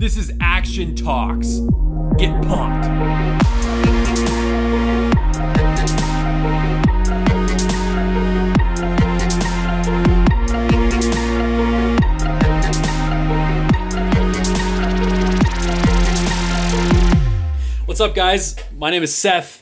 This 0.00 0.16
is 0.16 0.32
Action 0.40 0.94
Talks. 0.94 1.58
Get 2.18 2.30
pumped. 2.46 2.86
What's 17.86 18.00
up, 18.00 18.14
guys? 18.14 18.54
My 18.76 18.90
name 18.90 19.02
is 19.02 19.12
Seth. 19.12 19.57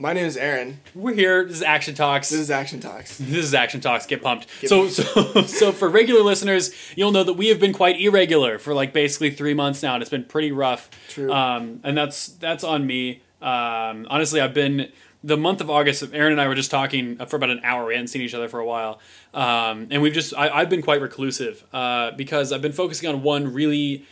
My 0.00 0.12
name 0.12 0.26
is 0.26 0.36
Aaron. 0.36 0.78
We're 0.94 1.14
here. 1.14 1.44
This 1.44 1.56
is 1.56 1.62
Action 1.64 1.92
Talks. 1.96 2.30
This 2.30 2.38
is 2.38 2.52
Action 2.52 2.78
Talks. 2.78 3.18
This 3.18 3.44
is 3.44 3.52
Action 3.52 3.80
Talks. 3.80 4.06
Get 4.06 4.22
pumped. 4.22 4.46
Get 4.60 4.68
so, 4.68 4.86
so, 4.86 5.42
so 5.46 5.72
for 5.72 5.88
regular 5.88 6.22
listeners, 6.22 6.72
you'll 6.94 7.10
know 7.10 7.24
that 7.24 7.32
we 7.32 7.48
have 7.48 7.58
been 7.58 7.72
quite 7.72 8.00
irregular 8.00 8.60
for 8.60 8.74
like 8.74 8.92
basically 8.92 9.32
three 9.32 9.54
months 9.54 9.82
now, 9.82 9.94
and 9.94 10.02
it's 10.02 10.08
been 10.08 10.22
pretty 10.22 10.52
rough. 10.52 10.88
True. 11.08 11.32
Um, 11.32 11.80
and 11.82 11.98
that's 11.98 12.28
that's 12.28 12.62
on 12.62 12.86
me. 12.86 13.22
Um, 13.42 14.06
honestly, 14.08 14.40
I've 14.40 14.54
been 14.54 14.92
the 15.24 15.36
month 15.36 15.60
of 15.60 15.68
August. 15.68 16.04
Aaron 16.12 16.30
and 16.30 16.40
I 16.40 16.46
were 16.46 16.54
just 16.54 16.70
talking 16.70 17.16
for 17.26 17.34
about 17.34 17.50
an 17.50 17.60
hour. 17.64 17.86
We 17.86 17.94
hadn't 17.94 18.06
seen 18.06 18.22
each 18.22 18.34
other 18.34 18.48
for 18.48 18.60
a 18.60 18.64
while, 18.64 19.00
um, 19.34 19.88
and 19.90 20.00
we've 20.00 20.14
just 20.14 20.32
I, 20.32 20.48
I've 20.48 20.70
been 20.70 20.82
quite 20.82 21.00
reclusive 21.00 21.64
uh, 21.72 22.12
because 22.12 22.52
I've 22.52 22.62
been 22.62 22.70
focusing 22.70 23.08
on 23.08 23.24
one 23.24 23.52
really 23.52 24.06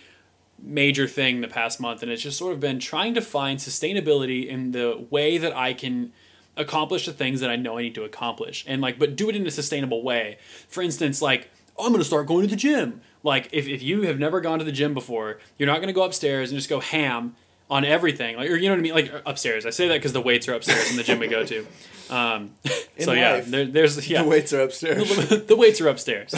major 0.58 1.06
thing 1.06 1.40
the 1.40 1.48
past 1.48 1.80
month, 1.80 2.02
and 2.02 2.10
it's 2.10 2.22
just 2.22 2.38
sort 2.38 2.52
of 2.52 2.60
been 2.60 2.78
trying 2.78 3.14
to 3.14 3.20
find 3.20 3.58
sustainability 3.58 4.46
in 4.46 4.72
the 4.72 5.06
way 5.10 5.38
that 5.38 5.54
I 5.56 5.74
can 5.74 6.12
accomplish 6.56 7.06
the 7.06 7.12
things 7.12 7.40
that 7.40 7.50
I 7.50 7.56
know 7.56 7.78
I 7.78 7.82
need 7.82 7.94
to 7.96 8.04
accomplish, 8.04 8.64
and 8.66 8.80
like, 8.80 8.98
but 8.98 9.16
do 9.16 9.28
it 9.28 9.36
in 9.36 9.46
a 9.46 9.50
sustainable 9.50 10.02
way. 10.02 10.38
For 10.68 10.82
instance, 10.82 11.20
like, 11.20 11.50
oh, 11.76 11.86
I'm 11.86 11.92
to 12.00 12.04
start 12.04 12.26
going 12.26 12.42
to 12.42 12.50
the 12.50 12.56
gym. 12.56 13.00
Like, 13.22 13.48
if, 13.52 13.68
if 13.68 13.82
you 13.82 14.02
have 14.02 14.18
never 14.18 14.40
gone 14.40 14.58
to 14.58 14.64
the 14.64 14.72
gym 14.72 14.94
before, 14.94 15.38
you're 15.58 15.66
not 15.66 15.76
to 15.88 15.92
go 15.92 16.04
upstairs 16.04 16.50
and 16.50 16.58
just 16.58 16.70
go 16.70 16.80
ham 16.80 17.34
on 17.68 17.84
everything. 17.84 18.36
Like, 18.36 18.50
or 18.50 18.56
you 18.56 18.68
know 18.68 18.74
what 18.74 18.78
I 18.78 18.82
mean? 18.82 18.94
Like 18.94 19.22
upstairs. 19.26 19.66
I 19.66 19.70
say 19.70 19.88
that 19.88 19.94
because 19.94 20.12
the 20.12 20.20
weights 20.20 20.48
are 20.48 20.54
upstairs 20.54 20.90
in 20.90 20.96
the 20.96 21.02
gym 21.02 21.18
we 21.18 21.28
go 21.28 21.44
to. 21.44 21.66
Um, 22.08 22.52
so 23.00 23.12
yeah, 23.12 23.40
there, 23.40 23.64
there's 23.64 24.08
yeah. 24.08 24.22
The 24.22 24.28
weights 24.28 24.52
are 24.52 24.60
upstairs. 24.60 25.28
the 25.46 25.56
weights 25.56 25.80
are 25.80 25.88
upstairs. 25.88 26.34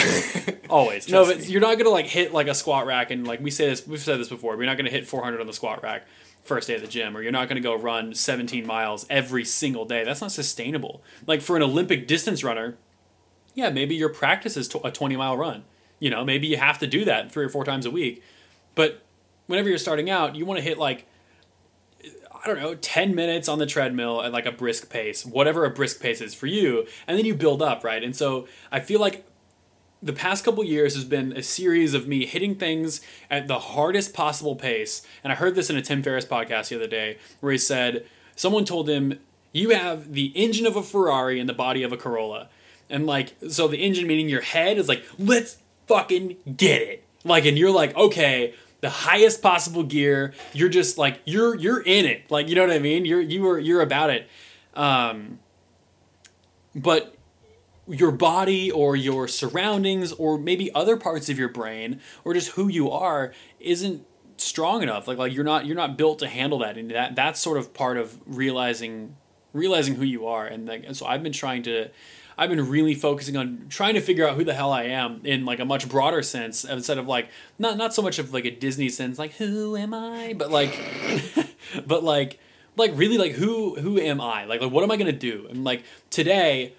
Always. 0.71 1.09
no, 1.09 1.25
but 1.25 1.49
you're 1.49 1.61
not 1.61 1.77
gonna 1.79 1.91
like 1.91 2.07
hit 2.07 2.33
like 2.33 2.49
a 2.49 2.55
squat 2.55 2.87
rack 2.87 3.11
and 3.11 3.27
like 3.27 3.41
we 3.41 3.51
say 3.51 3.69
this. 3.69 3.87
We've 3.87 4.01
said 4.01 4.19
this 4.19 4.29
before. 4.29 4.57
You're 4.57 4.67
not 4.67 4.77
gonna 4.77 4.91
hit 4.91 5.07
400 5.07 5.41
on 5.41 5.47
the 5.47 5.53
squat 5.53 5.83
rack 5.83 6.07
first 6.45 6.69
day 6.69 6.75
at 6.75 6.81
the 6.81 6.87
gym, 6.87 7.17
or 7.17 7.23
you're 7.23 7.33
not 7.33 7.49
gonna 7.49 7.61
go 7.61 7.75
run 7.75 8.15
17 8.15 8.67
miles 8.67 9.07
every 9.11 9.45
single 9.45 9.85
day. 9.85 10.05
That's 10.05 10.23
not 10.23 10.33
sustainable. 10.33 11.03
Like 11.27 11.43
for 11.43 11.57
an 11.57 11.63
Olympic 11.63 12.07
distance 12.07 12.43
runner, 12.43 12.79
yeah, 13.55 13.69
maybe 13.71 13.95
your 13.95 14.09
practice 14.09 14.57
is 14.57 14.71
a 14.83 14.91
20 14.91 15.17
mile 15.17 15.37
run. 15.37 15.65
You 16.01 16.11
know, 16.11 16.25
maybe 16.25 16.47
you 16.47 16.57
have 16.57 16.79
to 16.79 16.87
do 16.87 17.05
that 17.05 17.33
three 17.33 17.45
or 17.45 17.49
four 17.49 17.65
times 17.65 17.85
a 17.85 17.91
week. 17.91 18.23
But 18.75 19.03
whenever 19.47 19.69
you're 19.69 19.79
starting 19.79 20.09
out, 20.09 20.37
you 20.37 20.47
want 20.47 20.59
to 20.59 20.65
hit 20.65 20.79
like 20.79 21.07
don't 22.49 22.61
know, 22.61 22.75
10 22.75 23.15
minutes 23.15 23.49
on 23.49 23.59
the 23.59 23.67
treadmill 23.67 24.23
at 24.23 24.33
like 24.33 24.47
a 24.47 24.53
brisk 24.53 24.91
pace, 24.91 25.25
whatever 25.25 25.65
a 25.65 25.71
brisk 25.71 26.01
pace 26.01 26.21
is 26.21 26.35
for 26.35 26.47
you, 26.47 26.87
and 27.07 27.17
then 27.17 27.25
you 27.25 27.35
build 27.35 27.63
up, 27.63 27.85
right? 27.85 28.03
And 28.03 28.17
so 28.17 28.49
I 28.73 28.81
feel 28.81 29.01
like 29.01 29.25
the 30.03 30.13
past 30.13 30.45
couple 30.45 30.63
years 30.65 30.95
has 30.95 31.05
been 31.05 31.33
a 31.33 31.43
series 31.43 31.95
of 31.95 32.07
me 32.07 32.27
hitting 32.27 32.55
things 32.55 33.01
at 33.31 33.49
the 33.49 33.59
hardest 33.59 34.15
possible 34.15 34.57
pace. 34.57 35.03
And 35.25 35.33
I 35.33 35.37
heard 35.37 35.55
this 35.55 35.71
in 35.71 35.77
a 35.77 35.83
Tim 35.83 36.03
Ferriss 36.03 36.25
podcast 36.25 36.69
the 36.69 36.77
other 36.77 36.87
day 36.87 37.19
where 37.41 37.53
he 37.53 37.59
said, 37.59 38.07
someone 38.37 38.65
told 38.65 38.89
him, 38.89 39.19
You 39.53 39.71
have 39.71 40.13
the 40.13 40.27
engine 40.37 40.67
of 40.67 40.77
a 40.77 40.83
Ferrari 40.83 41.41
and 41.41 41.49
the 41.49 41.55
body 41.55 41.83
of 41.83 41.93
a 41.93 41.97
Corolla. 41.97 42.49
And 42.91 43.07
like, 43.07 43.35
so 43.49 43.69
the 43.69 43.79
engine 43.79 44.07
meaning 44.07 44.29
your 44.29 44.41
head 44.41 44.79
is 44.79 44.89
like, 44.89 45.05
let's 45.19 45.59
fucking 45.87 46.37
get 46.57 46.83
it. 46.83 47.05
Like, 47.25 47.45
and 47.45 47.59
you're 47.59 47.73
like, 47.73 47.97
okay, 47.97 48.55
the 48.81 48.91
highest 48.91 49.43
possible 49.43 49.83
gear. 49.83 50.35
You're 50.53 50.69
just 50.69 50.99
like, 50.99 51.21
you're, 51.25 51.55
you're 51.57 51.81
in 51.81 52.07
it. 52.07 52.31
Like, 52.31 52.49
you 52.49 52.55
know 52.55 52.67
what 52.67 52.75
I 52.75 52.79
mean? 52.79 53.05
You're, 53.05 53.21
you 53.21 53.49
are, 53.49 53.59
you're 53.59 53.83
about 53.83 54.11
it. 54.11 54.29
Um, 54.75 55.41
but 56.75 57.17
your 57.89 58.11
body 58.11 58.71
or 58.71 58.95
your 58.97 59.27
surroundings 59.27 60.13
or 60.13 60.39
maybe 60.39 60.73
other 60.75 60.97
parts 60.97 61.29
of 61.29 61.39
your 61.39 61.49
brain 61.49 62.01
or 62.25 62.35
just 62.35 62.51
who 62.51 62.69
you 62.69 62.91
are 62.91 63.33
isn't 63.61 64.05
strong 64.37 64.83
enough 64.83 65.09
like 65.09 65.19
like 65.19 65.33
you're 65.33 65.45
not 65.45 65.67
you're 65.67 65.75
not 65.75 65.97
built 65.97 66.19
to 66.21 66.29
handle 66.29 66.59
that 66.59 66.77
and 66.77 66.91
that 66.91 67.17
that's 67.17 67.41
sort 67.41 67.59
of 67.59 67.75
part 67.75 67.97
of 67.97 68.19
realizing 68.27 69.17
realizing 69.53 69.95
who 69.97 70.05
you 70.05 70.27
are 70.27 70.47
and 70.47 70.69
like 70.69 70.85
and 70.87 70.97
so 70.97 71.07
I've 71.07 71.23
been 71.23 71.33
trying 71.33 71.63
to 71.65 71.89
I've 72.39 72.51
been 72.51 72.71
really 72.71 72.95
focusing 72.95 73.37
on 73.37 73.67
trying 73.69 73.95
to 73.95 74.01
figure 74.01 74.27
out 74.27 74.37
who 74.37 74.45
the 74.45 74.55
hell 74.55 74.73
I 74.73 74.85
am 74.85 75.21
in 75.25 75.45
like 75.45 75.59
a 75.59 75.65
much 75.65 75.89
broader 75.89 76.23
sense 76.23 76.65
instead 76.65 76.97
of 76.97 77.09
like 77.09 77.29
not 77.59 77.77
not 77.77 77.93
so 77.93 78.01
much 78.01 78.21
of 78.21 78.33
like 78.33 78.45
a 78.45 78.53
Disney 78.53 78.89
sense 78.89 79.19
like 79.19 79.33
who 79.33 79.77
am 79.77 79.93
I? 79.93 80.35
But 80.39 80.53
like 80.53 80.79
but 81.87 82.05
like 82.05 82.39
like 82.77 82.93
really 82.95 83.19
like 83.19 83.33
who 83.33 83.75
who 83.75 83.99
am 83.99 84.21
I? 84.21 84.45
Like 84.45 84.61
like 84.61 84.71
what 84.71 84.85
am 84.85 84.91
I 84.93 84.97
gonna 84.97 85.11
do? 85.11 85.49
And 85.51 85.65
like 85.65 85.83
today 86.11 86.75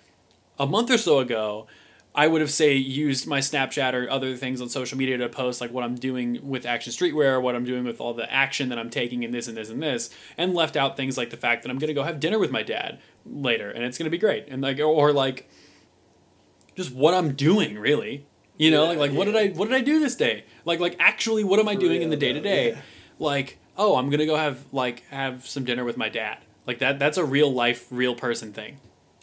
a 0.58 0.66
month 0.66 0.90
or 0.90 0.98
so 0.98 1.19
ago, 1.19 1.68
I 2.16 2.28
would 2.28 2.40
have 2.40 2.52
say 2.52 2.74
used 2.75 3.28
my 3.28 3.40
Snapchat 3.40 3.94
or 3.94 4.09
other 4.09 4.38
things 4.38 4.62
on 4.62 4.69
social 4.69 4.98
media 4.98 5.18
to 5.18 5.28
post 5.28 5.59
like 5.59 5.72
what 5.72 5.84
I'm 5.84 5.96
doing 5.96 6.40
with 6.42 6.66
Action 6.66 6.94
Streetwear, 6.94 7.42
what 7.42 7.56
I'm 7.56 7.66
doing 7.66 7.84
with 7.84 8.00
all 8.00 8.14
the 8.14 8.31
action 8.31 8.69
that 8.69 8.80
I'm 8.80 8.90
taking 8.90 9.24
in 9.24 9.31
this 9.31 9.50
and 9.50 9.58
this 9.58 9.69
and 9.69 9.84
this, 9.84 10.09
and 10.38 10.53
left 10.53 10.78
out 10.78 10.96
things 10.96 11.18
like 11.18 11.31
the 11.31 11.38
fact 11.38 11.64
that 11.64 11.69
I'm 11.69 11.80
gonna 11.80 11.94
go 11.94 12.03
have 12.03 12.22
dinner 12.22 12.40
with 12.40 12.50
my 12.50 12.64
dad 12.64 13.00
later, 13.30 13.70
and 13.70 13.84
it's 13.84 13.98
gonna 13.98 14.10
be 14.10 14.18
great, 14.18 14.46
and 14.48 14.62
like 14.62 14.80
or 14.80 15.12
like 15.14 15.50
just 16.76 16.94
what 16.94 17.14
I'm 17.14 17.34
doing 17.34 17.78
really, 17.78 18.26
you 18.58 18.72
know, 18.72 18.84
Yeah, 18.84 18.90
like 18.90 18.98
like 19.00 19.12
what 19.12 19.26
did 19.26 19.36
I 19.36 19.50
what 19.50 19.68
did 19.70 19.76
I 19.76 19.82
do 19.82 20.00
this 20.00 20.16
day, 20.16 20.46
like 20.66 20.80
like 20.80 20.96
actually 21.00 21.44
what 21.44 21.60
am 21.60 21.68
I 21.68 21.76
doing 21.76 22.02
in 22.02 22.10
the 22.10 22.18
day 22.18 22.34
to 22.34 22.40
day? 22.42 22.78
like 23.20 23.58
oh 23.78 23.96
I'm 23.98 24.10
gonna 24.10 24.26
go 24.26 24.36
have 24.36 24.66
like 24.72 25.04
have 25.10 25.48
some 25.48 25.64
dinner 25.66 25.84
with 25.84 25.98
my 25.98 26.10
dad, 26.10 26.40
like 26.66 26.80
that 26.80 27.00
that's 27.00 27.18
a 27.18 27.26
real 27.26 27.52
life 27.52 27.88
real 27.92 28.16
person 28.16 28.54
thing. 28.54 28.80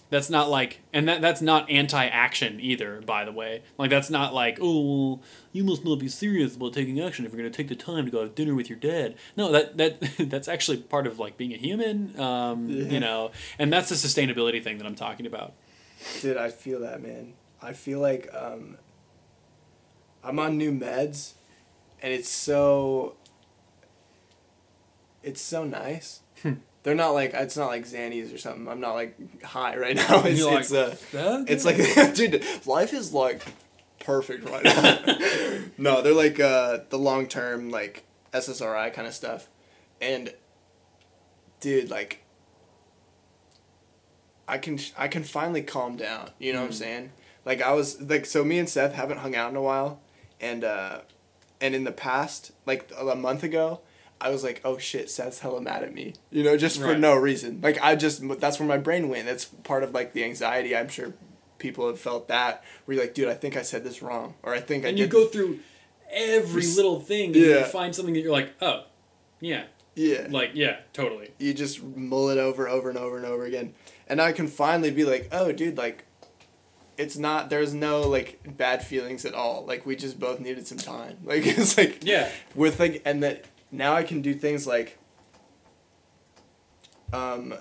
That's 0.09 0.31
not 0.31 0.49
like, 0.49 0.83
and 0.93 1.09
that 1.09 1.21
that's 1.21 1.43
not 1.43 1.69
anti-action 1.69 2.61
either. 2.61 3.01
By 3.01 3.25
the 3.25 3.33
way, 3.33 3.63
like 3.77 3.91
that's 3.91 4.09
not 4.09 4.33
like, 4.33 4.59
oh, 4.63 5.21
you 5.53 5.65
must 5.65 5.85
not 5.85 5.97
be 5.99 6.09
serious 6.09 6.55
about 6.55 6.75
taking 6.75 7.01
action 7.01 7.27
if 7.27 7.33
you're 7.33 7.41
going 7.41 7.51
to 7.51 7.57
take 7.57 7.67
the 7.69 7.75
time 7.75 8.05
to 8.05 8.11
go 8.13 8.21
have 8.23 8.35
dinner 8.37 8.55
with 8.55 8.69
your 8.71 8.79
dad. 8.79 9.17
No, 9.37 9.51
that 9.51 9.77
that 9.79 10.01
that's 10.31 10.47
actually 10.47 10.79
part 10.79 11.09
of 11.09 11.19
like 11.19 11.37
being 11.37 11.53
a 11.53 11.57
human, 11.57 12.19
um, 12.21 12.69
Yeah. 12.71 12.85
you 12.85 13.01
know, 13.01 13.33
and 13.59 13.73
that's 13.73 13.89
the 13.89 13.97
sustainability 13.97 14.63
thing 14.63 14.79
that 14.79 14.87
I'm 14.87 14.95
talking 14.95 15.27
about. 15.27 15.55
Dude, 16.21 16.37
I 16.37 16.51
feel 16.51 16.81
that, 16.81 17.03
man. 17.03 17.33
I 17.61 17.73
feel 17.73 17.99
like 17.99 18.29
um, 18.33 18.77
I'm 20.23 20.39
on 20.39 20.57
new 20.57 20.71
meds, 20.71 21.33
and 22.01 22.13
it's 22.13 22.29
so. 22.29 23.17
It's 25.23 25.41
so 25.41 25.65
nice. 25.65 26.21
They're 26.87 26.95
not 26.95 27.15
like 27.15 27.35
it's 27.35 27.57
not 27.57 27.67
like 27.67 27.85
Xannies 27.85 28.33
or 28.33 28.39
something. 28.39 28.69
I'm 28.69 28.79
not 28.79 28.95
like 28.95 29.43
high 29.43 29.77
right 29.77 29.97
now. 29.97 30.23
It's 30.25 30.39
You're 30.39 30.61
it's 30.61 30.71
like, 30.71 30.95
uh, 31.21 31.45
it's 31.49 31.65
like 31.65 31.79
dude, 32.15 32.45
life 32.65 32.95
is 32.95 33.13
like 33.13 33.43
perfect 33.99 34.49
right 34.49 34.63
now. 34.63 35.19
no, 35.79 36.01
they're 36.01 36.13
like 36.15 36.39
uh, 36.39 36.79
the 36.91 36.97
long 36.97 37.27
term 37.27 37.71
like 37.71 38.05
SSRI 38.33 38.93
kind 38.95 39.09
of 39.09 39.15
stuff, 39.15 39.49
and 40.01 40.33
dude, 41.59 41.91
like 41.91 42.23
I 44.47 44.59
can 44.59 44.79
I 44.97 45.09
can 45.09 45.25
finally 45.25 45.63
calm 45.63 45.97
down. 45.97 46.31
You 46.39 46.53
know 46.53 46.61
what 46.61 46.67
I'm 46.67 46.71
Mm. 46.71 46.75
saying? 46.75 47.13
Like 47.45 47.63
I 47.63 47.73
was 47.73 48.01
like 48.01 48.27
so 48.27 48.45
me 48.45 48.61
and 48.61 48.69
Seth 48.69 48.93
haven't 48.95 49.19
hung 49.19 49.35
out 49.35 49.51
in 49.51 49.57
a 49.57 49.63
while, 49.63 49.99
and 50.41 50.63
uh, 50.63 51.01
and 51.61 51.75
in 51.75 51.83
the 51.83 51.91
past 51.91 52.53
like 52.65 52.93
a 52.97 53.17
month 53.17 53.43
ago. 53.43 53.81
I 54.21 54.31
was 54.31 54.43
like, 54.43 54.61
oh 54.65 54.79
shit, 54.79 55.11
Seth's 55.11 55.41
hella 55.41 55.61
mad 55.61 55.83
at 55.83 55.93
me. 55.95 56.15
You 56.31 56.43
know, 56.43 56.57
just 56.57 56.79
for 56.81 56.87
Right. 56.89 56.99
no 56.99 57.15
reason. 57.15 57.61
Like 57.63 57.79
I 57.83 57.97
just 57.97 58.27
that's 58.41 58.59
where 58.59 58.69
my 58.69 58.79
brain 58.79 59.09
went. 59.09 59.27
That's 59.27 59.45
part 59.45 59.83
of 59.83 59.93
like 59.93 60.13
the 60.15 60.25
anxiety. 60.25 60.75
I'm 60.77 60.89
sure 60.89 61.13
people 61.59 61.87
have 61.89 61.99
felt 62.01 62.29
that. 62.29 62.65
Where 62.85 62.95
you're 62.97 63.05
like, 63.05 63.15
dude, 63.15 63.29
I 63.29 63.35
think 63.35 63.57
I 63.57 63.63
said 63.63 63.85
this 63.85 64.01
wrong, 64.03 64.35
or 64.43 64.55
I 64.55 64.61
think 64.61 64.85
I 64.85 64.89
and 64.89 64.99
you 64.99 65.07
go 65.07 65.27
through 65.27 65.61
every 66.11 66.63
Just- 66.63 66.77
little 66.77 67.01
thing, 67.01 67.27
and 67.27 67.37
you 67.37 67.51
Yeah. 67.57 67.65
find 67.65 67.95
something 67.95 68.15
that 68.15 68.21
you're 68.21 68.33
like, 68.33 68.55
oh, 68.63 68.85
yeah, 69.41 69.65
yeah. 69.95 70.27
like 70.31 70.53
yeah, 70.55 70.77
totally. 70.93 71.31
you 71.39 71.53
just 71.53 71.83
mull 71.83 72.31
it 72.31 72.39
over, 72.39 72.69
over 72.69 72.89
and 72.89 72.97
over 72.99 73.17
and 73.19 73.27
over 73.27 73.45
again, 73.45 73.75
and 74.09 74.21
I 74.23 74.33
can 74.33 74.47
finally 74.49 74.91
be 74.91 75.05
like, 75.05 75.29
oh, 75.33 75.53
dude, 75.53 75.77
like. 75.77 76.05
It's 76.99 77.19
not. 77.19 77.51
There's 77.51 77.75
no 77.75 78.01
like 78.09 78.41
bad 78.57 78.83
feelings 78.83 79.27
at 79.27 79.35
all. 79.35 79.67
Like 79.67 79.85
we 79.85 79.97
just 79.97 80.19
both 80.19 80.41
needed 80.41 80.67
some 80.67 80.79
time. 80.79 81.19
Like 81.25 81.47
it's 81.47 81.77
like 81.77 81.99
Yeah, 82.03 82.31
with 82.55 82.81
like 82.81 83.03
and 83.05 83.23
that 83.23 83.45
now 83.71 83.95
I 83.95 84.03
can 84.03 84.23
do 84.23 84.35
things 84.35 84.67
like 84.67 84.99
um 87.13 87.55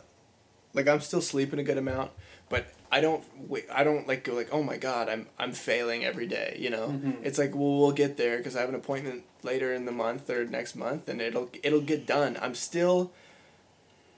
like 0.73 0.87
I'm 0.87 0.99
still 1.01 1.21
sleeping 1.21 1.59
a 1.59 1.63
good 1.63 1.77
amount, 1.77 2.11
but 2.49 2.67
I 2.91 2.99
don't 3.01 3.23
wait 3.49 3.65
I 3.71 3.83
don't 3.83 4.07
like 4.07 4.23
go 4.23 4.33
like 4.33 4.49
oh 4.51 4.63
my 4.63 4.77
god, 4.77 5.09
I'm 5.09 5.27
I'm 5.39 5.53
failing 5.53 6.03
every 6.03 6.27
day, 6.27 6.57
you 6.59 6.69
know. 6.69 6.89
Mhm. 6.89 7.17
It's 7.23 7.37
like 7.37 7.55
well 7.55 7.77
we'll 7.79 7.91
get 7.91 8.17
there 8.17 8.41
cuz 8.41 8.55
I 8.55 8.61
have 8.61 8.69
an 8.69 8.75
appointment 8.75 9.23
later 9.43 9.73
in 9.73 9.85
the 9.85 9.91
month 9.91 10.29
or 10.29 10.45
next 10.45 10.75
month 10.75 11.07
and 11.07 11.21
it'll 11.21 11.49
it'll 11.63 11.81
get 11.81 12.05
done. 12.05 12.37
I'm 12.41 12.55
still 12.55 13.11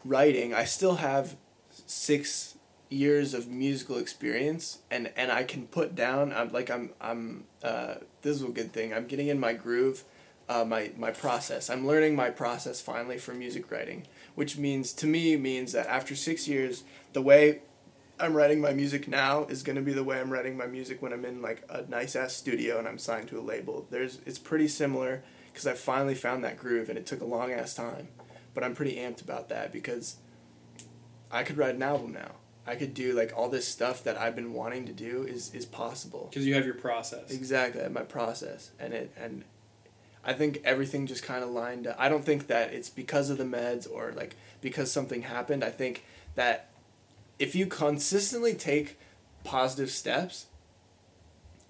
writing. 0.06 0.54
I 0.54 0.64
still 0.64 0.96
have 0.96 1.36
6 1.86 2.56
years 2.90 3.34
of 3.34 3.48
musical 3.50 3.98
experience 3.98 4.80
and 4.90 5.12
and 5.18 5.30
I 5.32 5.44
can 5.44 5.68
put 5.68 5.94
down 5.94 6.32
I'm 6.32 6.52
like 6.54 6.70
I'm 6.72 6.92
I'm 7.02 7.44
uh 7.62 7.96
this 8.22 8.38
is 8.38 8.44
a 8.44 8.48
good 8.48 8.72
thing. 8.72 8.94
I'm 8.94 9.06
getting 9.08 9.28
in 9.28 9.40
my 9.40 9.54
groove 9.54 10.04
uh, 10.50 10.64
my 10.66 10.92
my 10.98 11.12
process. 11.12 11.70
I'm 11.70 11.86
learning 11.86 12.16
my 12.16 12.30
process 12.30 12.82
finally 12.82 13.18
for 13.18 13.34
music 13.34 13.70
writing, 13.72 14.08
which 14.36 14.58
means 14.58 14.94
to 14.94 15.08
me 15.08 15.36
means 15.36 15.72
that 15.74 15.88
after 15.88 16.16
six 16.16 16.48
years, 16.48 16.84
the 17.14 17.22
way 17.22 17.62
I'm 18.20 18.34
writing 18.34 18.62
my 18.62 18.74
music 18.74 19.08
now 19.08 19.46
is 19.46 19.62
gonna 19.64 19.82
be 19.82 19.94
the 19.94 20.04
way 20.04 20.20
I'm 20.20 20.32
writing 20.32 20.58
my 20.58 20.68
music 20.68 21.02
when 21.02 21.14
I'm 21.14 21.26
in 21.26 21.42
like 21.42 21.64
a 21.70 21.84
nice 21.84 22.16
ass 22.16 22.34
studio 22.34 22.80
and 22.80 22.88
I'm 22.88 22.98
signed 22.98 23.28
to 23.30 23.40
a 23.40 23.42
label. 23.42 23.88
There's 23.90 24.20
it's 24.26 24.40
pretty 24.40 24.68
similar 24.68 25.24
because 25.52 25.68
I 25.68 25.74
finally 25.74 26.16
found 26.16 26.44
that 26.44 26.58
groove 26.58 26.90
and 26.90 26.98
it 26.98 27.06
took 27.06 27.22
a 27.22 27.26
long 27.26 27.52
ass 27.52 27.74
time, 27.74 28.08
but 28.54 28.64
I'm 28.64 28.76
pretty 28.76 28.96
amped 28.96 29.22
about 29.22 29.50
that 29.50 29.72
because 29.72 30.18
I 31.30 31.44
could 31.44 31.58
write 31.58 31.76
an 31.76 31.84
album 31.84 32.14
now. 32.14 32.32
I 32.66 32.76
could 32.76 32.94
do 32.94 33.14
like 33.14 33.32
all 33.36 33.50
this 33.50 33.68
stuff 33.68 34.04
that 34.04 34.18
I've 34.18 34.36
been 34.36 34.54
wanting 34.54 34.86
to 34.88 34.94
do 34.94 35.24
is 35.24 35.54
is 35.54 35.66
possible. 35.66 36.28
Because 36.30 36.46
you 36.46 36.54
have 36.56 36.66
your 36.66 36.76
process. 36.76 37.32
Exactly, 37.32 37.82
I 37.82 37.86
have 37.86 37.94
my 37.94 38.02
process, 38.02 38.72
and 38.78 38.94
it 38.94 39.14
and 39.18 39.46
I 40.28 40.34
think 40.34 40.62
everything 40.64 41.08
just 41.08 41.24
kind 41.24 41.44
of 41.44 41.50
lined 41.50 41.88
up. 41.88 41.96
I 41.98 42.10
don't 42.10 42.26
think 42.26 42.48
that 42.48 42.74
it's 42.74 42.90
because 42.90 43.30
of 43.30 43.38
the 43.38 43.46
meds 43.46 43.88
or 43.90 44.12
like 44.16 44.36
because 44.62 44.92
something 44.92 45.24
happened. 45.24 45.64
I 45.64 45.72
think 45.72 46.04
that 46.36 46.70
if 47.40 47.56
you 47.56 47.66
consistently 47.66 48.54
take 48.54 49.00
positive 49.44 49.90
steps, 49.90 50.48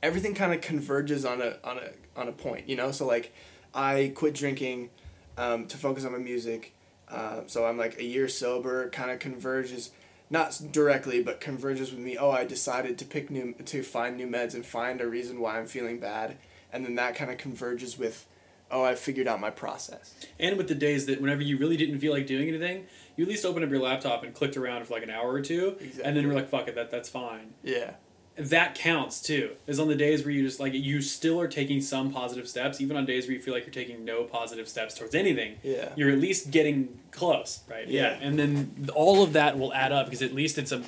everything 0.02 0.34
kind 0.34 0.54
of 0.54 0.62
converges 0.62 1.24
on 1.24 1.42
a 1.42 1.58
on 1.64 1.78
a 1.78 2.20
on 2.20 2.28
a 2.28 2.32
point. 2.32 2.68
You 2.68 2.76
know, 2.76 2.92
so 2.92 3.06
like 3.06 3.32
I 3.74 4.12
quit 4.16 4.34
drinking 4.34 4.90
um, 5.38 5.68
to 5.68 5.78
focus 5.78 6.04
on 6.04 6.12
my 6.12 6.18
music. 6.18 6.74
Uh, 7.08 7.42
so 7.46 7.66
I'm 7.66 7.78
like 7.78 8.00
a 8.00 8.04
year 8.04 8.28
sober, 8.28 8.90
kind 8.90 9.12
of 9.12 9.20
converges, 9.20 9.92
not 10.30 10.60
directly, 10.72 11.22
but 11.22 11.40
converges 11.40 11.92
with 11.92 12.02
me. 12.02 12.18
Oh, 12.18 12.32
I 12.32 12.44
decided 12.44 12.98
to 12.98 13.06
pick 13.06 13.30
new 13.30 13.54
to 13.54 13.84
find 13.84 14.18
new 14.18 14.28
meds 14.28 14.56
and 14.56 14.66
find 14.66 15.00
a 15.00 15.08
reason 15.08 15.40
why 15.40 15.58
I'm 15.58 15.68
feeling 15.68 16.00
bad, 16.00 16.38
and 16.74 16.84
then 16.84 16.96
that 16.96 17.16
kind 17.16 17.32
of 17.32 17.38
converges 17.38 17.98
with, 17.98 18.26
oh, 18.72 18.84
I 18.84 18.96
figured 18.96 19.28
out 19.28 19.40
my 19.40 19.50
process. 19.50 20.14
And 20.40 20.58
with 20.58 20.68
the 20.68 20.76
days 20.76 21.06
that 21.08 21.22
whenever 21.22 21.42
you 21.42 21.58
really 21.58 21.78
didn't 21.78 22.00
feel 22.00 22.14
like 22.14 22.28
doing 22.28 22.48
anything, 22.48 22.86
you 23.16 23.24
at 23.26 23.30
least 23.30 23.46
opened 23.46 23.66
up 23.66 23.72
your 23.72 23.80
laptop 23.82 24.24
and 24.24 24.34
clicked 24.34 24.58
around 24.58 24.86
for 24.88 24.94
like 24.94 25.04
an 25.04 25.10
hour 25.10 25.32
or 25.32 25.42
two, 25.42 25.76
Exactly. 25.80 26.04
and 26.04 26.16
then 26.16 26.24
you're 26.24 26.34
like, 26.36 26.50
"Fuck 26.50 26.68
it, 26.68 26.76
that 26.76 26.92
that's 26.92 27.10
fine." 27.10 27.54
Yeah. 27.64 27.92
that 28.36 28.76
counts 28.76 29.20
too. 29.22 29.56
Is 29.66 29.80
on 29.80 29.88
the 29.88 29.96
days 29.96 30.24
where 30.24 30.30
you 30.32 30.44
just 30.46 30.60
like 30.60 30.74
you 30.74 31.02
still 31.02 31.40
are 31.42 31.48
taking 31.48 31.82
some 31.82 32.12
positive 32.12 32.48
steps, 32.48 32.80
even 32.80 32.96
on 32.96 33.06
days 33.06 33.26
where 33.26 33.34
you 33.36 33.42
feel 33.42 33.54
like 33.56 33.66
you're 33.66 33.74
taking 33.74 34.06
no 34.06 34.26
positive 34.26 34.68
steps 34.68 34.94
towards 34.94 35.16
anything. 35.16 35.56
Yeah. 35.64 35.90
You're 35.96 36.12
at 36.12 36.20
least 36.20 36.52
getting 36.52 37.00
close, 37.10 37.62
right? 37.68 37.88
Yeah. 37.88 38.10
And 38.22 38.38
then 38.38 38.90
all 38.94 39.24
of 39.24 39.34
that 39.34 39.58
will 39.58 39.74
add 39.74 39.92
up 39.92 40.06
because 40.06 40.22
at 40.22 40.36
least 40.36 40.60
it's 40.60 40.72
a, 40.72 40.84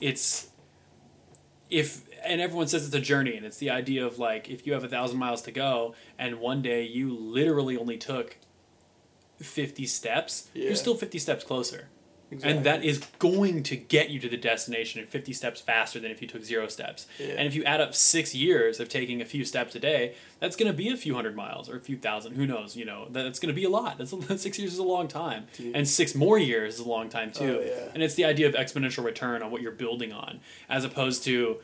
it's, 0.00 0.48
if 1.70 2.02
and 2.24 2.40
everyone 2.40 2.68
says 2.68 2.86
it's 2.86 2.94
a 2.94 3.00
journey 3.00 3.36
and 3.36 3.44
it's 3.46 3.58
the 3.58 3.70
idea 3.70 4.04
of 4.06 4.18
like 4.18 4.48
if 4.48 4.66
you 4.66 4.72
have 4.72 4.84
a 4.84 4.88
thousand 4.88 5.18
miles 5.18 5.42
to 5.42 5.50
go 5.52 5.94
and 6.18 6.40
one 6.40 6.62
day 6.62 6.82
you 6.84 7.14
literally 7.14 7.76
only 7.76 7.96
took. 7.96 8.36
50 9.40 9.86
steps 9.86 10.48
Yeah. 10.52 10.64
you're 10.64 10.74
still 10.74 10.96
50 10.96 11.16
steps 11.20 11.44
closer 11.44 11.88
Exactly. 12.30 12.56
and 12.56 12.66
that 12.66 12.84
is 12.84 12.98
going 13.20 13.62
to 13.62 13.76
get 13.76 14.10
you 14.10 14.18
to 14.20 14.28
the 14.28 14.36
destination 14.36 15.00
in 15.00 15.06
50 15.06 15.32
steps 15.32 15.60
faster 15.62 15.98
than 16.00 16.10
if 16.10 16.20
you 16.20 16.28
took 16.28 16.44
zero 16.44 16.66
steps. 16.66 17.06
Yeah. 17.18 17.28
And 17.38 17.46
if 17.48 17.54
you 17.54 17.64
add 17.64 17.80
up 17.80 17.94
six 17.94 18.34
years 18.34 18.80
of 18.80 18.90
taking 18.90 19.22
a 19.22 19.24
few 19.24 19.46
steps 19.46 19.74
a 19.76 19.78
day, 19.80 20.14
that's 20.38 20.54
going 20.54 20.70
to 20.70 20.76
be 20.76 20.90
a 20.90 20.96
few 20.98 21.14
hundred 21.14 21.34
miles 21.36 21.70
or 21.70 21.76
a 21.76 21.80
few 21.80 21.96
thousand. 21.96 22.34
Who 22.34 22.46
knows? 22.46 22.76
You 22.76 22.84
know, 22.84 23.06
that's 23.10 23.38
going 23.38 23.48
to 23.48 23.54
be 23.58 23.64
a 23.64 23.70
lot. 23.70 23.96
That's 23.96 24.10
six 24.42 24.58
years 24.58 24.74
is 24.74 24.78
a 24.78 24.82
long 24.82 25.08
time, 25.08 25.46
Dude. 25.56 25.74
and 25.74 25.88
six 25.88 26.14
more 26.14 26.36
years 26.38 26.74
is 26.74 26.80
a 26.80 26.88
long 26.88 27.08
time 27.08 27.30
too. 27.32 27.60
Oh, 27.62 27.66
yeah. 27.66 27.90
And 27.94 28.02
it's 28.02 28.14
the 28.16 28.26
idea 28.26 28.46
of 28.46 28.54
exponential 28.54 29.04
return 29.04 29.42
on 29.42 29.50
what 29.50 29.62
you're 29.62 29.72
building 29.72 30.12
on, 30.12 30.40
as 30.68 30.84
opposed 30.84 31.24
to. 31.24 31.58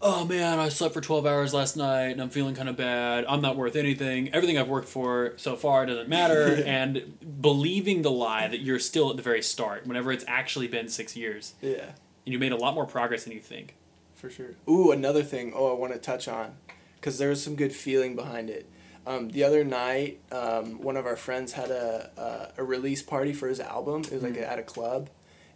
Oh 0.00 0.24
man, 0.24 0.60
I 0.60 0.68
slept 0.68 0.94
for 0.94 1.00
12 1.00 1.26
hours 1.26 1.52
last 1.52 1.76
night 1.76 2.10
and 2.10 2.22
I'm 2.22 2.30
feeling 2.30 2.54
kind 2.54 2.68
of 2.68 2.76
bad. 2.76 3.24
I'm 3.28 3.40
not 3.40 3.56
worth 3.56 3.74
anything. 3.74 4.32
Everything 4.32 4.56
I've 4.56 4.68
worked 4.68 4.88
for 4.88 5.32
so 5.36 5.56
far 5.56 5.86
doesn't 5.86 6.08
matter. 6.08 6.62
and 6.66 7.18
believing 7.42 8.02
the 8.02 8.10
lie 8.10 8.46
that 8.46 8.60
you're 8.60 8.78
still 8.78 9.10
at 9.10 9.16
the 9.16 9.22
very 9.22 9.42
start 9.42 9.86
whenever 9.88 10.12
it's 10.12 10.24
actually 10.28 10.68
been 10.68 10.88
six 10.88 11.16
years 11.16 11.54
Yeah. 11.60 11.86
and 12.24 12.32
you 12.32 12.38
made 12.38 12.52
a 12.52 12.56
lot 12.56 12.74
more 12.74 12.86
progress 12.86 13.24
than 13.24 13.32
you 13.32 13.40
think. 13.40 13.74
For 14.14 14.30
sure. 14.30 14.54
Ooh, 14.68 14.92
another 14.92 15.22
thing. 15.24 15.52
Oh, 15.54 15.74
I 15.74 15.78
want 15.78 15.92
to 15.94 15.98
touch 15.98 16.28
on, 16.28 16.56
because 16.96 17.18
there 17.18 17.28
was 17.30 17.42
some 17.42 17.54
good 17.56 17.72
feeling 17.72 18.14
behind 18.16 18.50
it. 18.50 18.68
Um, 19.06 19.28
the 19.30 19.42
other 19.44 19.64
night, 19.64 20.20
um, 20.32 20.80
one 20.80 20.96
of 20.96 21.06
our 21.06 21.16
friends 21.16 21.52
had 21.52 21.70
a, 21.70 22.10
a 22.56 22.60
a 22.60 22.64
release 22.64 23.00
party 23.00 23.32
for 23.32 23.46
his 23.48 23.58
album. 23.60 24.02
It 24.02 24.12
was 24.12 24.22
like 24.24 24.36
at 24.36 24.58
a 24.58 24.62
club, 24.64 25.08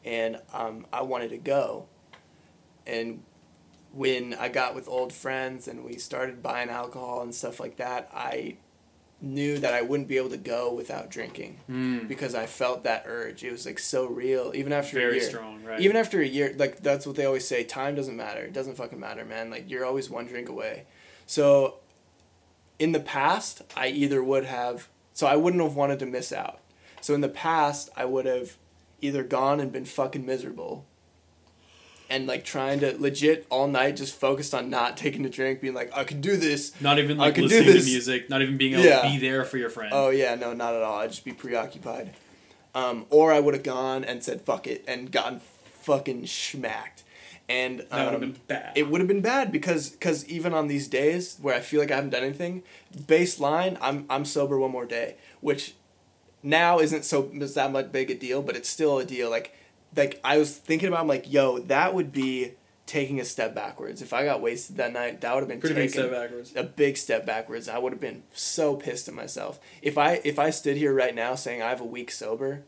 and 0.05 0.39
um, 0.55 0.87
I 0.93 1.03
wanted 1.03 1.31
to 1.31 1.39
go. 1.39 1.87
And 2.87 3.25
when 3.93 4.35
I 4.35 4.49
got 4.49 4.75
with 4.75 4.89
old 4.89 5.12
friends 5.12 5.69
and 5.69 5.85
we 5.85 5.97
started 5.99 6.43
buying 6.43 6.71
alcohol 6.71 7.23
and 7.23 7.35
stuff 7.35 7.61
like 7.61 7.77
that, 7.77 8.11
I 8.15 8.56
knew 9.21 9.59
that 9.59 9.73
I 9.73 9.83
wouldn't 9.83 10.09
be 10.09 10.17
able 10.17 10.31
to 10.31 10.37
go 10.37 10.73
without 10.73 11.09
drinking 11.11 11.61
Mm. 11.71 12.09
because 12.09 12.35
I 12.35 12.47
felt 12.47 12.83
that 12.85 13.05
urge. 13.06 13.44
It 13.44 13.53
was 13.53 13.65
like 13.67 13.79
so 13.79 14.06
real, 14.06 14.50
even 14.55 14.73
after 14.73 14.99
a 14.99 15.00
Very 15.03 15.19
year. 15.21 15.29
strong, 15.29 15.62
right? 15.62 15.81
Even 15.81 15.97
after 15.97 16.21
a 16.21 16.27
year, 16.27 16.53
like 16.56 16.81
that's 16.83 17.06
what 17.06 17.15
they 17.17 17.25
always 17.25 17.47
say. 17.47 17.62
Time 17.62 17.94
doesn't 17.94 18.17
matter. 18.17 18.41
It 18.43 18.53
doesn't 18.53 18.77
fucking 18.77 18.99
matter, 18.99 19.25
man. 19.25 19.49
Like 19.50 19.71
you're 19.71 19.85
always 19.85 20.11
one 20.11 20.27
drink 20.27 20.49
away. 20.49 20.87
So, 21.27 21.77
in 22.81 22.91
the 22.93 23.00
past, 23.00 23.62
I 23.77 23.89
either 23.89 24.25
would 24.25 24.44
have. 24.44 24.89
So 25.12 25.27
I 25.29 25.37
wouldn't 25.37 25.62
have 25.62 25.77
wanted 25.77 25.99
to 26.00 26.06
miss 26.06 26.33
out. 26.33 26.59
So 27.00 27.15
in 27.15 27.21
the 27.21 27.29
past, 27.29 27.91
I 27.97 28.06
would 28.06 28.27
have 28.27 28.56
either 29.00 29.23
gone 29.23 29.61
and 29.61 29.71
been 29.71 29.85
fucking 29.85 30.25
miserable. 30.27 30.85
And 32.11 32.27
like 32.27 32.45
trying 32.45 32.81
to 32.81 32.95
legit 33.01 33.47
all 33.49 33.67
night, 33.69 33.97
just 33.97 34.15
focused 34.15 34.53
on 34.53 34.69
not 34.69 34.99
taking 34.99 35.25
a 35.25 35.31
drink, 35.31 35.61
being 35.63 35.73
like, 35.73 35.97
I 35.97 36.05
can 36.05 36.21
do 36.21 36.37
this. 36.37 36.79
not 36.81 36.99
even 36.99 37.17
like 37.17 37.39
listening 37.39 37.65
to 37.79 37.85
music, 37.85 38.29
not 38.29 38.43
even 38.43 38.59
being 38.59 38.75
able 38.75 38.85
Yeah. 38.85 39.03
to 39.03 39.09
be 39.09 39.19
there 39.19 39.45
for 39.45 39.57
your 39.57 39.71
friend. 39.71 39.91
Oh 39.95 40.11
yeah, 40.11 40.35
no, 40.35 40.53
not 40.53 40.75
at 40.75 40.83
all. 40.83 40.99
I'd 40.99 41.11
just 41.11 41.25
be 41.25 41.33
preoccupied. 41.33 42.13
Um, 42.75 43.07
or 43.11 43.33
I 43.33 43.41
would 43.41 43.55
have 43.55 43.63
gone 43.63 44.05
and 44.05 44.23
said 44.23 44.43
fuck 44.43 44.67
it 44.67 44.85
and 44.87 45.11
gotten 45.11 45.41
fucking 45.81 46.27
smacked. 46.27 47.05
And 47.49 47.81
that 47.81 47.91
would 47.91 47.99
have 48.13 48.15
um, 48.15 48.21
been 48.21 48.37
bad. 48.47 48.73
it 48.77 48.89
would 48.89 49.01
have 49.01 49.09
been 49.09 49.21
bad 49.21 49.51
because 49.53 49.97
cause 50.01 50.25
even 50.27 50.55
on 50.55 50.69
these 50.69 50.89
days 50.89 51.37
where 51.43 51.55
I 51.55 51.61
feel 51.61 51.81
like 51.81 51.91
I 51.91 51.97
haven't 51.97 52.11
done 52.11 52.23
anything, 52.25 52.63
baseline 52.97 53.77
I'm 53.81 54.07
I'm 54.09 54.25
sober 54.25 54.59
one 54.59 54.71
more 54.71 54.87
day, 54.87 55.17
which 55.41 55.75
now 56.43 56.79
isn't 56.79 57.05
so 57.05 57.31
is 57.35 57.55
that 57.55 57.73
much 57.73 57.91
big 57.93 58.11
a 58.11 58.15
deal, 58.15 58.43
but 58.43 58.57
it's 58.57 58.69
still 58.69 58.99
a 58.99 59.05
deal. 59.05 59.29
Like 59.31 59.55
like 59.97 60.21
I 60.25 60.39
was 60.39 60.56
thinking 60.56 60.89
about 60.89 61.00
I'm 61.00 61.09
like, 61.09 61.31
yo, 61.33 61.59
that 61.61 61.94
would 61.94 62.12
be 62.12 62.53
taking 62.87 63.21
a 63.21 63.25
step 63.25 63.55
backwards. 63.55 64.03
If 64.03 64.12
I 64.12 64.25
got 64.25 64.41
wasted 64.43 64.77
that 64.77 64.93
night, 64.93 65.21
that 65.21 65.33
would 65.35 65.41
have 65.41 65.49
been 65.49 65.61
Pretty 65.61 65.75
big 65.75 65.91
taking 65.93 66.09
step 66.09 66.11
backwards. 66.11 66.53
a 66.56 66.62
big 66.65 66.97
step 66.97 67.25
backwards. 67.25 67.69
I 67.69 67.79
would 67.79 67.93
have 67.93 68.00
been 68.00 68.23
so 68.33 68.77
pissed 68.77 69.09
at 69.09 69.15
myself. 69.15 69.61
If 69.83 69.97
I 69.99 70.21
if 70.25 70.39
I 70.39 70.50
stood 70.50 70.77
here 70.77 70.93
right 70.93 71.15
now 71.15 71.35
saying 71.35 71.62
I 71.62 71.69
have 71.71 71.81
a 71.81 71.85
week 71.87 72.11
sober, 72.11 72.63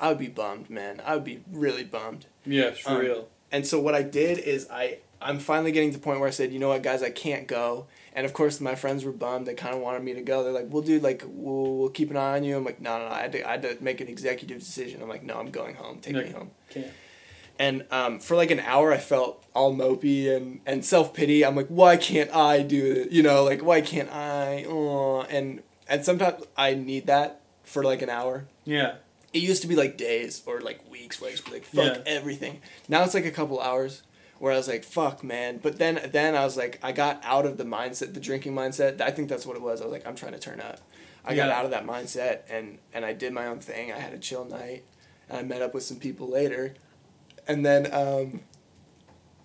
I 0.00 0.08
would 0.08 0.18
be 0.18 0.28
bummed, 0.28 0.68
man. 0.70 1.00
I 1.04 1.14
would 1.14 1.24
be 1.24 1.42
really 1.50 1.84
bummed. 1.84 2.26
Yeah, 2.44 2.72
for 2.72 2.90
Um, 2.90 2.98
real. 2.98 3.28
And 3.50 3.66
so 3.66 3.80
what 3.80 3.94
I 3.94 4.02
did 4.02 4.38
is 4.38 4.68
I 4.70 4.98
I'm 5.26 5.38
finally 5.38 5.72
getting 5.72 5.90
to 5.92 5.98
the 5.98 6.02
point 6.02 6.20
where 6.20 6.28
I 6.28 6.32
said, 6.32 6.52
you 6.52 6.58
know 6.58 6.68
what, 6.68 6.82
guys, 6.82 7.02
I 7.02 7.10
can't 7.10 7.46
go. 7.48 7.86
And 8.12 8.24
of 8.24 8.32
course, 8.32 8.60
my 8.60 8.74
friends 8.74 9.04
were 9.04 9.12
bummed. 9.12 9.46
They 9.46 9.54
kind 9.54 9.74
of 9.74 9.80
wanted 9.82 10.02
me 10.02 10.14
to 10.14 10.22
go. 10.22 10.42
They're 10.42 10.52
like, 10.52 10.68
"Well, 10.70 10.82
dude, 10.82 11.02
like, 11.02 11.22
we'll, 11.26 11.76
we'll 11.76 11.88
keep 11.90 12.10
an 12.10 12.16
eye 12.16 12.36
on 12.36 12.44
you." 12.44 12.56
I'm 12.56 12.64
like, 12.64 12.80
"No, 12.80 12.98
no, 12.98 13.08
no." 13.08 13.14
I 13.14 13.20
had, 13.20 13.32
to, 13.32 13.46
I 13.46 13.50
had 13.52 13.62
to 13.62 13.76
make 13.82 14.00
an 14.00 14.08
executive 14.08 14.58
decision. 14.58 15.02
I'm 15.02 15.08
like, 15.10 15.22
"No, 15.22 15.38
I'm 15.38 15.50
going 15.50 15.74
home. 15.74 15.98
Take 16.00 16.14
me 16.14 16.30
home." 16.30 16.50
Can't. 16.70 16.86
And 17.58 17.84
um, 17.90 18.18
for 18.20 18.34
like 18.36 18.50
an 18.50 18.60
hour, 18.60 18.92
I 18.92 18.98
felt 18.98 19.44
all 19.54 19.74
mopey 19.74 20.34
and, 20.34 20.60
and 20.64 20.82
self 20.84 21.12
pity. 21.12 21.44
I'm 21.44 21.56
like, 21.56 21.68
why 21.68 21.96
can't 21.96 22.34
I 22.34 22.62
do 22.62 22.92
it? 22.92 23.12
You 23.12 23.22
know, 23.22 23.44
like 23.44 23.62
why 23.62 23.80
can't 23.82 24.10
I? 24.10 24.64
Oh, 24.68 25.22
and 25.28 25.62
and 25.88 26.04
sometimes 26.04 26.42
I 26.56 26.74
need 26.74 27.06
that 27.06 27.40
for 27.64 27.82
like 27.84 28.02
an 28.02 28.08
hour. 28.10 28.46
Yeah. 28.64 28.96
It 29.32 29.40
used 29.40 29.60
to 29.62 29.68
be 29.68 29.76
like 29.76 29.98
days 29.98 30.42
or 30.46 30.60
like 30.60 30.80
weeks 30.90 31.20
where 31.20 31.30
I 31.30 31.34
to 31.34 31.44
be 31.44 31.50
like, 31.50 31.64
fuck 31.64 31.96
Yeah. 31.96 32.02
everything. 32.06 32.60
Now 32.88 33.04
it's 33.04 33.12
like 33.12 33.26
a 33.26 33.30
couple 33.30 33.60
hours 33.60 34.02
where 34.38 34.52
I 34.52 34.56
was 34.56 34.68
like, 34.68 34.84
fuck 34.84 35.24
man. 35.24 35.58
But 35.62 35.78
then 35.78 36.00
then 36.12 36.34
I 36.34 36.44
was 36.44 36.56
like, 36.56 36.78
I 36.82 36.92
got 36.92 37.20
out 37.24 37.46
of 37.46 37.56
the 37.58 37.64
mindset, 37.64 38.14
the 38.14 38.20
drinking 38.20 38.54
mindset. 38.54 39.00
I 39.00 39.10
think 39.10 39.28
that's 39.28 39.46
what 39.46 39.56
it 39.56 39.62
was. 39.62 39.80
I 39.80 39.84
was 39.84 39.92
like, 39.92 40.06
I'm 40.06 40.14
trying 40.16 40.32
to 40.32 40.38
turn 40.38 40.60
up. 40.60 40.80
I 41.24 41.34
got 41.34 41.48
out 41.50 41.64
of 41.64 41.70
that 41.72 41.86
mindset 41.86 42.40
and 42.48 42.78
and 42.94 43.04
I 43.04 43.12
did 43.12 43.32
my 43.32 43.46
own 43.46 43.58
thing. 43.60 43.92
I 43.92 43.98
had 43.98 44.12
a 44.12 44.18
chill 44.18 44.44
night. 44.44 44.84
And 45.28 45.38
I 45.38 45.42
met 45.42 45.60
up 45.60 45.74
with 45.74 45.82
some 45.82 45.96
people 45.98 46.28
later, 46.28 46.74
and 47.48 47.66
then 47.66 47.92
um, 47.92 48.40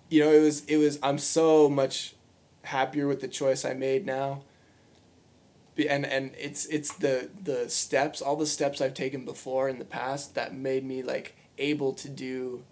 you 0.08 0.22
know 0.22 0.30
it 0.30 0.38
was 0.40 0.64
it 0.66 0.76
was 0.76 0.96
I'm 1.02 1.18
so 1.18 1.68
much 1.68 2.14
happier 2.62 3.08
with 3.08 3.20
the 3.20 3.26
choice 3.26 3.64
I 3.64 3.74
made 3.74 4.06
now. 4.06 4.42
Be- 5.74 5.88
And 5.88 6.06
and 6.06 6.30
it's 6.38 6.66
it's 6.66 6.92
the 6.94 7.30
the 7.42 7.68
steps, 7.68 8.22
all 8.22 8.36
the 8.36 8.46
steps 8.46 8.80
I've 8.80 8.94
taken 8.94 9.24
before 9.24 9.68
in 9.68 9.80
the 9.80 9.84
past 9.84 10.36
that 10.36 10.54
made 10.54 10.84
me 10.84 11.02
like 11.02 11.34
able 11.58 11.92
to 11.94 12.08
do, 12.08 12.62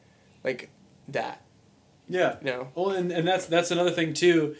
like 0.44 0.70
that. 1.08 1.42
Yeah. 2.10 2.36
You 2.40 2.46
know. 2.46 2.68
Well, 2.74 2.90
and, 2.90 3.10
and 3.10 3.26
that's 3.26 3.46
that's 3.46 3.70
another 3.70 3.90
thing 3.90 4.12
too 4.12 4.56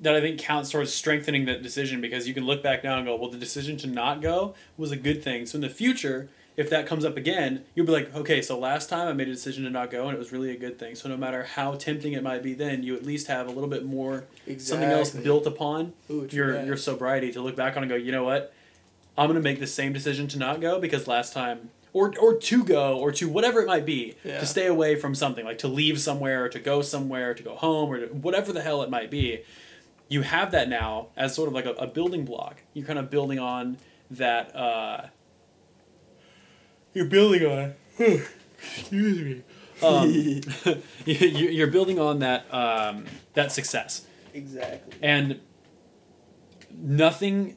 that 0.00 0.14
I 0.14 0.20
think 0.20 0.38
counts 0.38 0.70
towards 0.70 0.94
strengthening 0.94 1.44
that 1.46 1.62
decision 1.62 2.00
because 2.00 2.28
you 2.28 2.34
can 2.34 2.46
look 2.46 2.62
back 2.62 2.84
now 2.84 2.96
and 2.96 3.06
go, 3.06 3.16
well, 3.16 3.30
the 3.30 3.38
decision 3.38 3.76
to 3.78 3.86
not 3.86 4.22
go 4.22 4.54
was 4.76 4.92
a 4.92 4.96
good 4.96 5.22
thing. 5.22 5.44
So 5.44 5.56
in 5.56 5.62
the 5.62 5.68
future, 5.68 6.28
if 6.56 6.70
that 6.70 6.86
comes 6.86 7.04
up 7.04 7.16
again, 7.16 7.64
you'll 7.74 7.86
be 7.86 7.92
like, 7.92 8.14
okay, 8.14 8.40
so 8.42 8.58
last 8.58 8.88
time 8.88 9.08
I 9.08 9.12
made 9.12 9.28
a 9.28 9.32
decision 9.32 9.64
to 9.64 9.70
not 9.70 9.90
go, 9.90 10.06
and 10.06 10.14
it 10.14 10.18
was 10.18 10.32
really 10.32 10.50
a 10.50 10.56
good 10.56 10.78
thing. 10.78 10.94
So 10.94 11.08
no 11.08 11.16
matter 11.16 11.44
how 11.44 11.74
tempting 11.74 12.12
it 12.12 12.22
might 12.22 12.42
be, 12.42 12.54
then 12.54 12.82
you 12.82 12.94
at 12.96 13.04
least 13.04 13.26
have 13.26 13.46
a 13.46 13.50
little 13.50 13.68
bit 13.68 13.84
more 13.84 14.24
something 14.58 14.88
else 14.88 15.10
built 15.10 15.46
upon 15.46 15.92
Ooh, 16.10 16.28
your 16.30 16.64
your 16.64 16.76
sobriety 16.76 17.32
to 17.32 17.40
look 17.40 17.56
back 17.56 17.76
on 17.76 17.82
and 17.82 17.90
go, 17.90 17.96
you 17.96 18.12
know 18.12 18.24
what, 18.24 18.52
I'm 19.16 19.28
gonna 19.28 19.40
make 19.40 19.60
the 19.60 19.66
same 19.66 19.92
decision 19.92 20.28
to 20.28 20.38
not 20.38 20.60
go 20.60 20.80
because 20.80 21.08
last 21.08 21.32
time. 21.32 21.70
Or, 21.92 22.12
or 22.20 22.36
to 22.36 22.64
go 22.64 22.98
or 22.98 23.10
to 23.12 23.28
whatever 23.28 23.60
it 23.60 23.66
might 23.66 23.86
be 23.86 24.14
Yeah. 24.24 24.40
to 24.40 24.46
stay 24.46 24.66
away 24.66 24.94
from 24.96 25.14
something 25.14 25.44
like 25.44 25.58
to 25.58 25.68
leave 25.68 25.98
somewhere 26.00 26.44
or 26.44 26.48
to 26.50 26.58
go 26.58 26.82
somewhere 26.82 27.32
to 27.34 27.42
go 27.42 27.54
home 27.56 27.90
or 27.90 28.00
to, 28.00 28.06
whatever 28.08 28.52
the 28.52 28.60
hell 28.60 28.82
it 28.82 28.90
might 28.90 29.10
be 29.10 29.42
you 30.08 30.22
have 30.22 30.50
that 30.52 30.68
now 30.68 31.08
as 31.16 31.34
sort 31.34 31.48
of 31.48 31.54
like 31.54 31.66
a, 31.66 31.72
a 31.72 31.86
building 31.86 32.24
block. 32.24 32.62
You're 32.72 32.86
kind 32.86 32.98
of 32.98 33.10
building 33.10 33.38
on 33.38 33.76
that. 34.10 34.54
Uh, 34.56 35.06
you're 36.94 37.04
building 37.06 37.44
on. 37.46 37.74
excuse 37.98 39.20
me. 39.20 39.42
Um, 39.82 40.10
you, 41.04 41.14
you're 41.50 41.66
building 41.68 42.00
on 42.00 42.20
that 42.20 42.52
um, 42.52 43.04
that 43.34 43.52
success, 43.52 44.06
exactly. 44.34 44.96
and 45.02 45.40
nothing, 46.74 47.56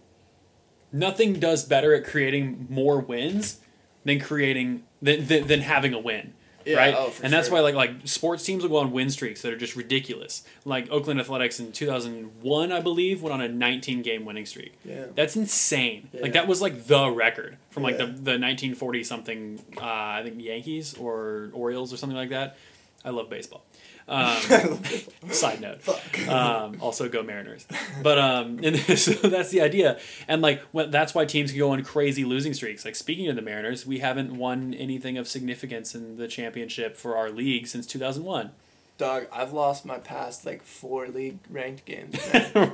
nothing 0.91 1.39
does 1.39 1.63
better 1.63 1.95
at 1.95 2.03
creating 2.05 2.67
more 2.69 2.99
wins 2.99 3.59
than 4.05 4.19
creating 4.19 4.83
than, 5.01 5.25
than, 5.27 5.47
than 5.47 5.61
having 5.61 5.93
a 5.93 5.99
win 5.99 6.33
Yeah, 6.65 6.77
right? 6.77 6.95
oh, 6.97 7.11
and 7.23 7.31
that's 7.33 7.47
sure. 7.47 7.55
why 7.57 7.61
like 7.61 7.75
like 7.75 7.91
sports 8.07 8.43
teams 8.43 8.61
will 8.63 8.69
go 8.69 8.77
on 8.77 8.91
win 8.91 9.09
streaks 9.09 9.41
that 9.41 9.51
are 9.53 9.57
just 9.57 9.75
ridiculous. 9.75 10.43
Like 10.65 10.89
Oakland 10.91 11.19
Athletics 11.19 11.59
in 11.59 11.71
2001, 11.71 12.71
I 12.71 12.79
believe, 12.81 13.21
went 13.21 13.33
on 13.33 13.41
a 13.41 13.47
19 13.47 14.01
game 14.01 14.25
winning 14.25 14.45
streak. 14.45 14.73
Yeah. 14.85 15.05
That's 15.15 15.35
insane. 15.35 16.09
Yeah. 16.13 16.21
Like 16.21 16.33
that 16.33 16.47
was 16.47 16.61
like 16.61 16.85
the 16.85 17.09
record 17.09 17.57
from 17.71 17.83
like 17.83 17.93
Yeah. 17.99 18.05
the 18.05 18.11
the 18.11 18.37
1940 18.39 19.03
something 19.03 19.59
uh, 19.77 19.83
I 19.85 20.21
think 20.23 20.41
Yankees 20.41 20.93
or 20.95 21.49
Orioles 21.53 21.91
or 21.93 21.97
something 21.97 22.17
like 22.17 22.29
that. 22.29 22.57
I 23.03 23.09
love 23.09 23.29
baseball. 23.29 23.63
Um, 24.07 24.81
side 25.31 25.61
note. 25.61 25.87
Um, 26.27 26.77
also 26.81 27.07
go 27.07 27.23
Mariners. 27.23 27.65
But 28.03 28.17
um, 28.17 28.59
and 28.63 28.77
so 28.97 29.13
that's 29.27 29.49
the 29.49 29.61
idea. 29.61 29.99
And 30.27 30.41
like 30.41 30.61
when, 30.71 30.91
that's 30.91 31.13
why 31.13 31.25
teams 31.25 31.51
can 31.51 31.59
go 31.59 31.71
on 31.71 31.83
crazy 31.83 32.25
losing 32.25 32.53
streaks. 32.53 32.83
Like 32.85 32.95
speaking 32.95 33.27
of 33.29 33.35
the 33.35 33.41
Mariners, 33.41 33.85
we 33.85 33.99
haven't 33.99 34.35
won 34.37 34.73
anything 34.73 35.17
of 35.17 35.27
significance 35.27 35.95
in 35.95 36.17
the 36.17 36.27
championship 36.27 36.97
for 36.97 37.15
our 37.15 37.29
league 37.29 37.67
since 37.67 37.85
2001. 37.87 38.51
Dog, 38.97 39.25
I've 39.33 39.51
lost 39.51 39.83
my 39.85 39.97
past 39.97 40.45
like 40.45 40.61
four 40.61 41.07
league 41.07 41.39
ranked 41.49 41.85
games. 41.85 42.15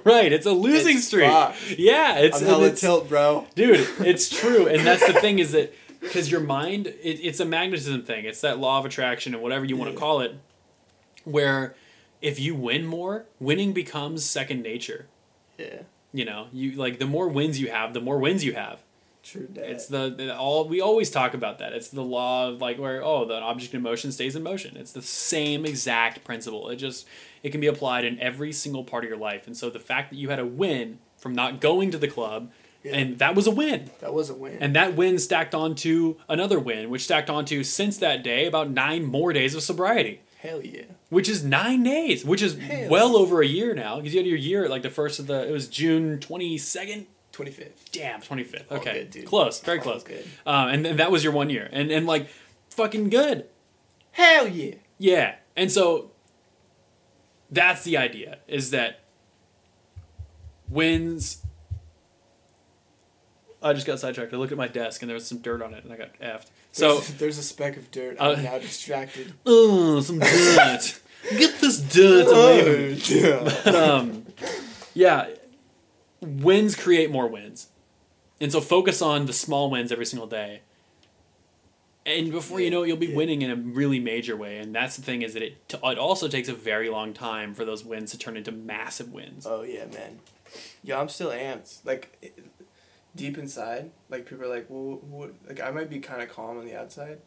right, 0.03 0.31
it's 0.33 0.45
a 0.45 0.51
losing 0.51 0.97
It's 0.97 1.07
streak. 1.07 1.29
fucked. 1.29 1.77
Yeah, 1.77 2.17
it's, 2.17 2.41
I'm 2.41 2.47
hella 2.47 2.71
tilt, 2.71 3.07
bro. 3.07 3.47
dude 3.55 3.87
it's 3.99 4.27
true 4.29 4.67
and 4.67 4.85
that's 4.85 5.05
the 5.07 5.13
thing 5.13 5.39
is 5.39 5.53
that 5.53 5.73
because 6.01 6.29
your 6.29 6.41
mind 6.41 6.87
it, 6.87 7.19
it's 7.23 7.39
a 7.39 7.45
magnetism 7.45 8.01
thing 8.03 8.25
it's 8.25 8.41
that 8.41 8.59
law 8.59 8.77
of 8.79 8.85
attraction 8.85 9.33
and 9.33 9.41
whatever 9.41 9.63
you 9.65 9.77
want 9.77 9.91
to 9.91 9.97
call 9.97 10.19
it 10.21 10.35
where 11.27 11.75
if 12.21 12.39
you 12.39 12.55
win 12.55 12.85
more 12.85 13.25
winning 13.39 13.73
becomes 13.73 14.25
second 14.25 14.61
nature. 14.63 15.07
Yeah, 15.57 15.81
you 16.13 16.25
know 16.25 16.47
you 16.53 16.71
like 16.73 16.99
the 16.99 17.05
more 17.05 17.27
wins 17.27 17.59
you 17.59 17.69
have 17.71 17.93
the 17.93 18.01
more 18.01 18.17
wins 18.19 18.43
you 18.43 18.53
have. 18.53 18.81
True 19.23 19.47
that. 19.55 19.69
it's 19.69 19.87
the, 19.87 20.09
the 20.09 20.37
all 20.37 20.67
we 20.67 20.79
always 20.79 21.09
talk 21.09 21.33
about 21.33 21.59
that. 21.59 21.73
It's 21.73 21.89
the 21.89 22.01
law 22.03 22.47
of 22.49 22.61
like 22.61 22.77
where 22.79 23.03
oh 23.03 23.25
the 23.25 23.35
object 23.35 23.73
in 23.73 23.81
motion 23.81 24.11
stays 24.11 24.35
in 24.35 24.43
motion. 24.43 24.77
It's 24.77 24.91
the 24.93 25.01
same 25.01 25.65
exact 25.65 26.23
principle. 26.23 26.69
It 26.69 26.77
just 26.77 27.05
it 27.43 27.49
can 27.51 27.59
be 27.59 27.67
applied 27.67 28.05
in 28.05 28.19
every 28.19 28.51
single 28.53 28.83
part 28.83 29.03
of 29.03 29.09
your 29.09 29.19
life. 29.19 29.45
And 29.47 29.57
so 29.57 29.69
the 29.69 29.79
fact 29.79 30.11
that 30.11 30.15
you 30.17 30.29
had 30.29 30.39
a 30.39 30.45
win 30.45 30.99
from 31.17 31.33
not 31.35 31.59
going 31.59 31.91
to 31.91 31.97
the 31.97 32.07
club 32.07 32.51
Yeah. 32.83 32.95
and 32.95 33.19
that 33.19 33.35
was 33.35 33.47
a 33.47 33.51
win. 33.51 33.89
That 33.99 34.13
was 34.13 34.29
a 34.29 34.33
win. 34.35 34.59
and 34.61 34.73
that 34.75 34.95
win 34.95 35.17
stacked 35.19 35.53
onto 35.55 36.15
another 36.29 36.59
win, 36.59 36.89
which 36.89 37.03
stacked 37.03 37.29
onto 37.29 37.63
since 37.63 37.97
that 37.97 38.23
day 38.23 38.45
about 38.45 38.69
nine 38.69 39.03
more 39.03 39.33
days 39.33 39.55
of 39.55 39.61
sobriety, 39.63 40.21
Hell 40.39 40.61
yeah. 40.63 40.83
which 41.09 41.27
is 41.27 41.43
nine 41.43 41.83
days, 41.83 42.23
which 42.23 42.41
is 42.41 42.57
Hell. 42.59 42.89
well 42.89 43.15
over 43.17 43.41
a 43.41 43.47
year 43.47 43.73
now. 43.73 43.97
Because 43.97 44.13
you 44.13 44.19
had 44.19 44.27
your 44.27 44.37
year 44.37 44.65
at 44.65 44.69
like 44.69 44.83
the 44.83 44.89
first 44.89 45.19
of 45.19 45.27
the, 45.27 45.47
it 45.47 45.51
was 45.51 45.67
June 45.67 46.19
22nd? 46.19 47.05
25th. 47.33 47.91
Damn, 47.91 48.21
25th. 48.21 48.63
All 48.71 48.77
Okay. 48.77 48.93
good, 48.93 49.09
dude. 49.11 49.25
Close, 49.25 49.59
very 49.59 49.77
All 49.79 49.83
close. 49.83 50.03
good. 50.03 50.25
Um, 50.45 50.69
and, 50.69 50.85
and 50.87 50.99
that 50.99 51.11
was 51.11 51.23
your 51.23 51.33
one 51.33 51.49
year. 51.49 51.69
And, 51.71 51.91
and 51.91 52.05
like, 52.07 52.29
fucking 52.69 53.09
good. 53.09 53.45
Hell 54.11 54.47
yeah. 54.47 54.75
Yeah. 54.97 55.35
And 55.55 55.71
so 55.71 56.11
that's 57.51 57.83
the 57.83 57.97
idea 57.97 58.39
is 58.47 58.71
that 58.71 59.01
wins. 60.69 61.43
I 63.61 63.73
just 63.73 63.87
got 63.87 63.99
sidetracked. 63.99 64.33
I 64.33 64.37
looked 64.37 64.51
at 64.51 64.57
my 64.57 64.67
desk 64.67 65.01
and 65.01 65.09
there 65.09 65.15
was 65.15 65.25
some 65.25 65.39
dirt 65.39 65.61
on 65.61 65.73
it 65.73 65.83
and 65.83 65.91
I 65.91 65.97
got 65.97 66.17
effed. 66.19 66.47
So, 66.71 66.95
There's, 66.95 67.13
there's 67.15 67.37
a 67.39 67.43
speck 67.43 67.75
of 67.77 67.89
dirt. 67.91 68.17
Uh, 68.19 68.33
I'm 68.37 68.43
now 68.43 68.59
distracted. 68.59 69.33
oh, 69.45 69.99
some 70.01 70.19
dirt. 70.19 70.99
Get 71.37 71.59
this 71.59 71.79
dirt 71.79 72.27
away 72.27 72.93
me. 72.93 73.01
yeah. 73.05 73.71
Um, 73.71 74.25
yeah, 74.93 75.27
wins 76.21 76.75
create 76.75 77.09
more 77.11 77.27
wins. 77.27 77.67
And 78.39 78.51
so 78.51 78.61
focus 78.61 79.01
on 79.01 79.25
the 79.25 79.33
small 79.33 79.71
wins 79.71 79.91
every 79.91 80.05
single 80.05 80.27
day. 80.27 80.61
And 82.05 82.31
before 82.31 82.61
you 82.61 82.69
know 82.69 82.83
it, 82.83 82.87
you'll 82.87 82.97
be 82.97 83.07
Yeah. 83.07 83.15
winning 83.17 83.41
in 83.41 83.49
a 83.51 83.55
really 83.55 83.99
major 83.99 84.37
way. 84.37 84.59
And 84.59 84.73
that's 84.73 84.95
the 84.95 85.01
thing 85.01 85.23
is 85.23 85.33
that 85.33 85.41
it, 85.43 85.67
t- 85.67 85.77
it 85.83 85.97
also 85.97 86.27
takes 86.27 86.47
a 86.47 86.53
very 86.53 86.89
long 86.89 87.13
time 87.13 87.53
for 87.53 87.65
those 87.65 87.83
wins 87.83 88.11
to 88.11 88.17
turn 88.17 88.37
into 88.37 88.51
massive 88.51 89.11
wins. 89.11 89.45
Oh 89.45 89.63
yeah, 89.63 89.85
man. 89.87 90.19
Yeah, 90.83 90.99
I'm 91.01 91.09
still 91.09 91.31
amped. 91.31 91.83
Like 91.83 92.31
deep 93.17 93.37
inside, 93.37 93.91
like 94.09 94.25
people 94.25 94.45
are 94.45 94.47
like, 94.47 94.67
well, 94.69 94.99
what? 95.01 95.33
Like 95.47 95.59
I 95.61 95.71
might 95.71 95.89
be 95.89 95.99
kind 95.99 96.21
of 96.21 96.29
calm 96.29 96.57
on 96.57 96.65
the 96.65 96.75
outside, 96.75 97.19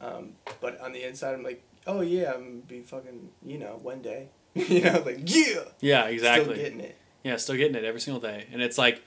um, 0.00 0.32
but 0.60 0.80
on 0.80 0.92
the 0.92 1.06
inside, 1.06 1.34
I'm 1.34 1.42
like, 1.42 1.62
oh 1.86 2.00
yeah, 2.00 2.32
I'm 2.32 2.40
gonna 2.44 2.56
be 2.66 2.80
fucking, 2.80 3.30
you 3.44 3.58
know, 3.58 3.78
one 3.82 4.00
day, 4.02 4.28
you 4.54 4.80
know, 4.82 5.02
like 5.04 5.18
yeah, 5.24 5.64
Yeah, 5.80 6.04
exactly. 6.06 6.54
still 6.54 6.64
getting 6.64 6.80
it. 6.80 6.96
Yeah, 7.22 7.36
still 7.36 7.56
getting 7.56 7.76
it 7.76 7.84
every 7.84 8.00
single 8.00 8.20
day. 8.20 8.46
And 8.52 8.60
it's 8.62 8.78
like, 8.78 9.02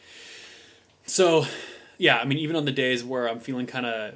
so, 1.05 1.45
yeah, 1.97 2.17
I 2.17 2.25
mean, 2.25 2.37
even 2.37 2.55
on 2.55 2.65
the 2.65 2.71
days 2.71 3.03
where 3.03 3.27
I'm 3.29 3.39
feeling 3.39 3.65
kind 3.65 3.85
of 3.85 4.13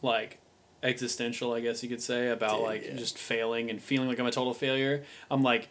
like 0.00 0.38
existential, 0.82 1.52
I 1.52 1.60
guess 1.60 1.82
you 1.82 1.88
could 1.88 2.02
say, 2.02 2.28
about 2.28 2.58
Dude, 2.58 2.64
like 2.66 2.86
yeah. 2.86 2.94
just 2.96 3.18
failing 3.18 3.70
and 3.70 3.82
feeling 3.82 4.08
like 4.08 4.18
I'm 4.18 4.26
a 4.26 4.30
total 4.30 4.54
failure, 4.54 5.04
I'm 5.30 5.42
like, 5.42 5.68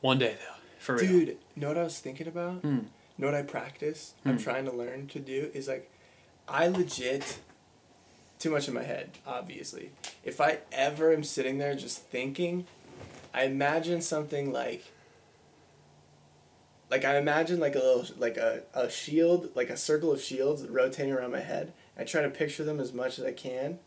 one 0.00 0.18
day 0.18 0.36
though, 0.38 0.54
for 0.78 0.96
real. 0.96 1.06
Dude, 1.06 1.36
know 1.56 1.68
what 1.68 1.78
I 1.78 1.82
was 1.84 1.98
thinking 1.98 2.28
about? 2.28 2.60
Hmm. 2.62 2.78
Know 3.18 3.26
what 3.26 3.34
I 3.34 3.42
practice? 3.42 4.14
I'm 4.24 4.36
Hmm. 4.36 4.42
trying 4.44 4.64
to 4.66 4.72
learn 4.72 5.08
to 5.08 5.18
do 5.18 5.50
is 5.52 5.66
like, 5.68 5.90
I 6.46 6.68
legit, 6.68 7.38
too 8.38 8.50
much 8.50 8.68
in 8.68 8.74
my 8.74 8.84
head, 8.84 9.10
obviously. 9.26 9.90
If 10.24 10.40
I 10.40 10.58
ever 10.70 11.12
am 11.12 11.24
sitting 11.24 11.58
there 11.58 11.74
just 11.74 11.98
thinking, 12.04 12.66
I 13.34 13.42
imagine 13.44 14.00
something 14.00 14.52
like, 14.52 14.84
like 16.90 17.04
I 17.04 17.18
imagine 17.18 17.58
like 17.60 17.74
a 17.74 17.80
little 17.80 18.06
like 18.16 18.36
a, 18.36 18.62
a 18.72 18.88
shield, 18.88 19.50
like 19.54 19.68
a 19.68 19.76
circle 19.76 20.12
of 20.12 20.22
shields 20.22 20.66
rotating 20.66 21.12
around 21.12 21.32
my 21.32 21.40
head. 21.40 21.72
I 21.98 22.04
try 22.04 22.22
to 22.22 22.30
picture 22.30 22.64
them 22.64 22.78
as 22.80 22.92
much 22.92 23.18
as 23.18 23.24
I 23.24 23.32
can, 23.32 23.80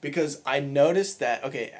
because 0.00 0.40
I 0.46 0.60
noticed 0.60 1.20
that 1.20 1.44
okay. 1.44 1.74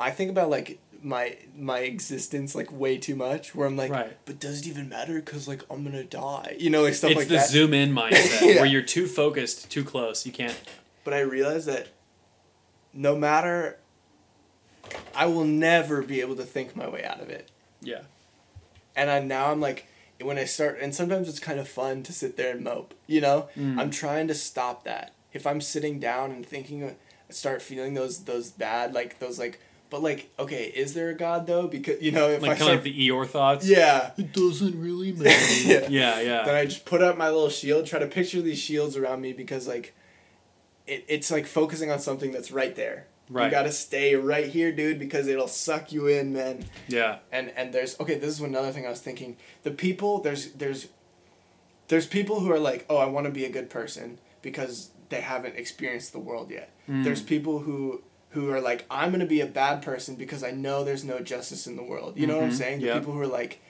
I 0.00 0.10
think 0.10 0.30
about 0.30 0.50
like 0.50 0.78
my 1.02 1.36
my 1.56 1.80
existence 1.80 2.54
like 2.54 2.72
way 2.72 2.96
too 2.98 3.14
much, 3.16 3.54
where 3.54 3.66
I'm 3.66 3.76
like, 3.76 3.90
Right. 3.90 4.16
but 4.24 4.38
does 4.40 4.60
it 4.60 4.66
even 4.66 4.88
matter? 4.88 5.20
Cause 5.20 5.46
like 5.46 5.62
I'm 5.70 5.84
gonna 5.84 6.04
die, 6.04 6.56
you 6.58 6.70
know, 6.70 6.82
like 6.82 6.94
stuff 6.94 7.10
it's 7.12 7.18
like 7.18 7.28
the 7.28 7.34
that. 7.34 7.48
zoom 7.48 7.74
in 7.74 7.92
mindset 7.94 8.40
Yeah. 8.42 8.56
where 8.56 8.66
you're 8.66 8.82
too 8.82 9.06
focused, 9.06 9.70
too 9.70 9.84
close. 9.84 10.24
You 10.26 10.32
can't. 10.32 10.58
But 11.04 11.12
I 11.14 11.20
realize 11.20 11.66
that 11.66 11.88
no 12.94 13.14
matter, 13.16 13.78
I 15.14 15.26
will 15.26 15.44
never 15.44 16.02
be 16.02 16.20
able 16.20 16.36
to 16.36 16.44
think 16.44 16.74
my 16.76 16.88
way 16.88 17.04
out 17.04 17.20
of 17.20 17.28
it. 17.30 17.50
Yeah. 17.82 18.02
and 18.96 19.10
I 19.10 19.20
now 19.20 19.50
I'm 19.50 19.60
like 19.60 19.86
when 20.22 20.38
I 20.38 20.44
start 20.44 20.78
and 20.80 20.94
sometimes 20.94 21.28
it's 21.28 21.40
kind 21.40 21.58
of 21.60 21.68
fun 21.68 22.02
to 22.04 22.12
sit 22.12 22.36
there 22.38 22.52
and 22.52 22.62
mope, 22.64 22.94
you 23.06 23.20
know? 23.20 23.48
Mm. 23.56 23.78
I'm 23.78 23.90
trying 23.90 24.26
to 24.28 24.34
stop 24.34 24.84
that. 24.84 25.12
If 25.34 25.46
I'm 25.46 25.60
sitting 25.60 25.98
down 25.98 26.30
and 26.30 26.46
thinking 26.46 26.94
start 27.28 27.60
feeling 27.60 27.92
those 27.94 28.24
those 28.24 28.50
bad 28.50 28.94
like 28.94 29.18
those 29.18 29.38
like 29.38 29.60
but 29.94 30.02
like 30.02 30.28
okay, 30.40 30.64
is 30.74 30.92
there 30.94 31.08
a 31.10 31.14
god 31.14 31.46
though? 31.46 31.68
Because 31.68 32.02
you 32.02 32.10
know, 32.10 32.28
if 32.28 32.42
Like 32.42 32.50
I 32.50 32.54
kind 32.54 32.62
start 32.64 32.78
of 32.78 32.84
like 32.84 32.92
the 32.94 33.08
Eeyore 33.08 33.28
thoughts. 33.28 33.64
Yeah. 33.68 34.10
It 34.18 34.32
doesn't 34.32 34.76
really 34.80 35.12
matter. 35.22 35.52
yeah. 35.62 35.86
yeah, 35.88 36.20
yeah. 36.20 36.44
Then 36.44 36.56
I 36.56 36.64
just 36.64 36.84
put 36.84 37.00
up 37.00 37.16
my 37.16 37.26
little 37.30 37.48
shield, 37.48 37.86
try 37.86 38.00
to 38.00 38.08
picture 38.08 38.42
these 38.42 38.58
shields 38.58 38.96
around 38.96 39.20
me 39.20 39.32
because 39.32 39.68
like 39.68 39.94
it, 40.88 41.04
it's 41.06 41.30
like 41.30 41.46
focusing 41.46 41.92
on 41.92 42.00
something 42.00 42.32
that's 42.32 42.50
right 42.50 42.74
there. 42.74 43.06
Right. 43.30 43.44
You 43.44 43.50
gotta 43.52 43.70
stay 43.70 44.16
right 44.16 44.48
here, 44.48 44.72
dude, 44.72 44.98
because 44.98 45.28
it'll 45.28 45.46
suck 45.46 45.92
you 45.92 46.08
in, 46.08 46.32
man. 46.32 46.64
yeah. 46.88 47.18
and 47.30 47.50
and 47.56 47.72
there's 47.72 47.98
okay 48.00 48.18
this 48.18 48.30
is 48.30 48.40
another 48.40 48.72
thing 48.72 48.84
i 48.86 48.90
was 48.90 49.00
thinking 49.00 49.36
the 49.62 49.70
people 49.70 50.18
there's 50.20 50.50
there's 50.54 50.88
there's 51.86 52.06
people 52.08 52.40
who 52.40 52.50
are 52.50 52.58
like 52.58 52.84
oh 52.90 52.96
i 52.96 53.06
want 53.06 53.26
to 53.26 53.30
be 53.32 53.44
a 53.44 53.48
good 53.50 53.70
person 53.70 54.18
because 54.42 54.90
they 55.10 55.20
haven't 55.20 55.54
experienced 55.56 56.12
the 56.12 56.18
world 56.18 56.50
yet 56.50 56.70
Mm. 56.88 57.02
there's 57.04 57.22
people 57.22 57.60
who 57.60 58.02
who 58.34 58.50
are 58.50 58.60
like 58.60 58.84
i'm 58.90 59.10
going 59.10 59.20
to 59.20 59.26
be 59.26 59.40
a 59.40 59.46
bad 59.46 59.80
person 59.82 60.14
because 60.16 60.42
i 60.44 60.50
know 60.50 60.84
there's 60.84 61.04
no 61.04 61.20
justice 61.20 61.66
in 61.66 61.76
the 61.76 61.82
world 61.82 62.16
you 62.18 62.26
know 62.26 62.36
what 62.36 62.44
i'm 62.44 62.50
Mhm, 62.50 62.54
saying 62.58 62.80
the 62.80 62.86
yeah. 62.88 62.98
people 62.98 63.12
who 63.14 63.20
are 63.20 63.26
like 63.26 63.60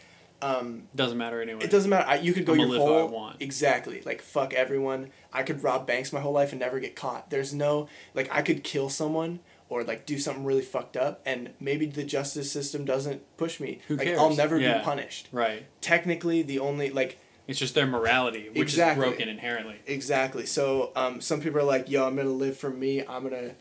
Um, 0.43 0.89
Doesn't 0.95 1.17
matter 1.17 1.41
anyway. 1.41 1.65
it 1.65 1.71
doesn't 1.71 1.89
matter. 1.89 2.07
I, 2.07 2.17
you 2.17 2.35
could 2.35 2.45
go 2.45 2.53
I'ma 2.53 2.63
your 2.65 2.73
live 2.73 2.81
how 2.83 2.87
I 2.95 2.99
whole 3.01 3.09
want. 3.09 3.37
exactly 3.41 4.03
like 4.05 4.21
fuck 4.21 4.53
everyone. 4.53 5.11
I 5.33 5.43
could 5.43 5.63
rob 5.63 5.87
banks 5.87 6.13
my 6.13 6.21
whole 6.21 6.33
life 6.35 6.51
and 6.53 6.61
never 6.61 6.81
get 6.81 6.95
caught. 6.97 7.31
There's 7.31 7.55
no 7.55 7.89
like 8.15 8.29
I 8.31 8.43
could 8.43 8.63
kill 8.63 8.91
someone 8.91 9.41
or 9.71 9.85
like 9.85 10.05
do 10.05 10.19
something 10.19 10.45
really 10.45 10.61
fucked 10.63 10.97
up 10.99 11.23
and 11.25 11.51
maybe 11.61 11.87
the 11.87 12.05
justice 12.05 12.53
system 12.53 12.85
doesn't 12.85 13.23
push 13.39 13.59
me. 13.59 13.79
Who 13.89 13.97
like 13.97 14.07
cares? 14.09 14.19
I'll 14.19 14.35
never 14.37 14.59
Yeah. 14.61 14.79
be 14.79 14.85
punished. 14.85 15.29
Right. 15.33 15.65
Technically, 15.81 16.43
the 16.43 16.59
only 16.59 16.91
like 16.91 17.17
It's 17.47 17.59
just 17.59 17.75
their 17.75 17.87
morality, 17.87 18.49
which 18.51 18.59
Exactly. 18.75 19.07
is 19.07 19.11
broken 19.13 19.29
inherently. 19.31 19.77
Exactly. 19.87 20.45
So 20.47 20.93
um, 20.95 21.21
some 21.23 21.41
people 21.41 21.59
are 21.61 21.71
like, 21.77 21.89
"Yo, 21.89 22.07
I'm 22.07 22.17
gonna 22.17 22.29
live 22.31 22.57
for 22.59 22.71
me. 22.71 23.01
I'm 23.01 23.23
gonna, 23.23 23.53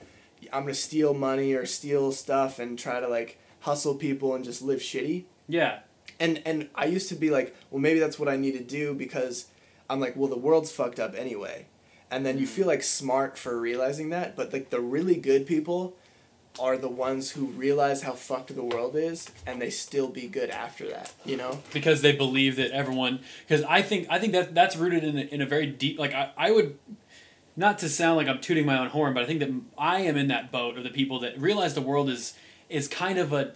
I'm 0.51 0.63
gonna 0.63 0.73
steal 0.73 1.13
money 1.13 1.53
or 1.53 1.65
steal 1.65 2.11
stuff 2.11 2.59
and 2.59 2.77
try 2.77 2.99
to 2.99 3.07
like 3.07 3.39
hustle 3.61 3.95
people 3.95 4.35
and 4.35 4.43
just 4.43 4.61
live 4.61 4.79
shitty." 4.79 5.25
Yeah. 5.47 5.79
And 6.19 6.41
and 6.45 6.69
I 6.75 6.85
used 6.85 7.09
to 7.09 7.15
be 7.15 7.29
like, 7.29 7.55
"Well, 7.69 7.79
maybe 7.79 7.99
that's 7.99 8.19
what 8.19 8.29
I 8.29 8.35
need 8.35 8.53
to 8.53 8.63
do 8.63 8.93
because 8.93 9.47
I'm 9.89 9.99
like, 9.99 10.15
well, 10.15 10.29
the 10.29 10.37
world's 10.37 10.71
fucked 10.71 10.99
up 10.99 11.15
anyway." 11.15 11.67
And 12.11 12.25
then 12.25 12.37
you 12.37 12.45
mm. 12.45 12.49
feel 12.49 12.67
like 12.67 12.83
smart 12.83 13.37
for 13.37 13.59
realizing 13.59 14.09
that, 14.09 14.35
but 14.35 14.53
like 14.53 14.69
the 14.69 14.81
really 14.81 15.15
good 15.15 15.47
people 15.47 15.95
are 16.59 16.77
the 16.77 16.89
ones 16.89 17.31
who 17.31 17.45
realize 17.45 18.03
how 18.03 18.13
fucked 18.13 18.53
the 18.53 18.63
world 18.63 18.95
is 18.95 19.29
and 19.45 19.61
they 19.61 19.69
still 19.69 20.07
be 20.07 20.27
good 20.27 20.49
after 20.49 20.87
that, 20.87 21.11
you 21.25 21.35
know? 21.35 21.59
because 21.73 22.01
they 22.01 22.11
believe 22.11 22.55
that 22.57 22.71
everyone 22.71 23.19
because 23.47 23.63
i 23.63 23.81
think 23.81 24.07
i 24.09 24.19
think 24.19 24.33
that 24.33 24.53
that's 24.53 24.75
rooted 24.75 25.03
in 25.03 25.17
a, 25.17 25.21
in 25.21 25.41
a 25.41 25.45
very 25.45 25.65
deep 25.65 25.97
like 25.97 26.13
I, 26.13 26.31
I 26.37 26.51
would 26.51 26.77
not 27.55 27.77
to 27.79 27.89
sound 27.89 28.17
like 28.17 28.27
i'm 28.27 28.39
tooting 28.41 28.65
my 28.65 28.77
own 28.77 28.89
horn 28.89 29.13
but 29.13 29.23
i 29.23 29.25
think 29.25 29.39
that 29.39 29.49
i 29.77 29.99
am 29.99 30.17
in 30.17 30.27
that 30.27 30.51
boat 30.51 30.77
of 30.77 30.83
the 30.83 30.89
people 30.89 31.19
that 31.19 31.37
realize 31.39 31.73
the 31.73 31.81
world 31.81 32.09
is 32.09 32.33
is 32.69 32.87
kind 32.87 33.17
of 33.19 33.31
a 33.33 33.53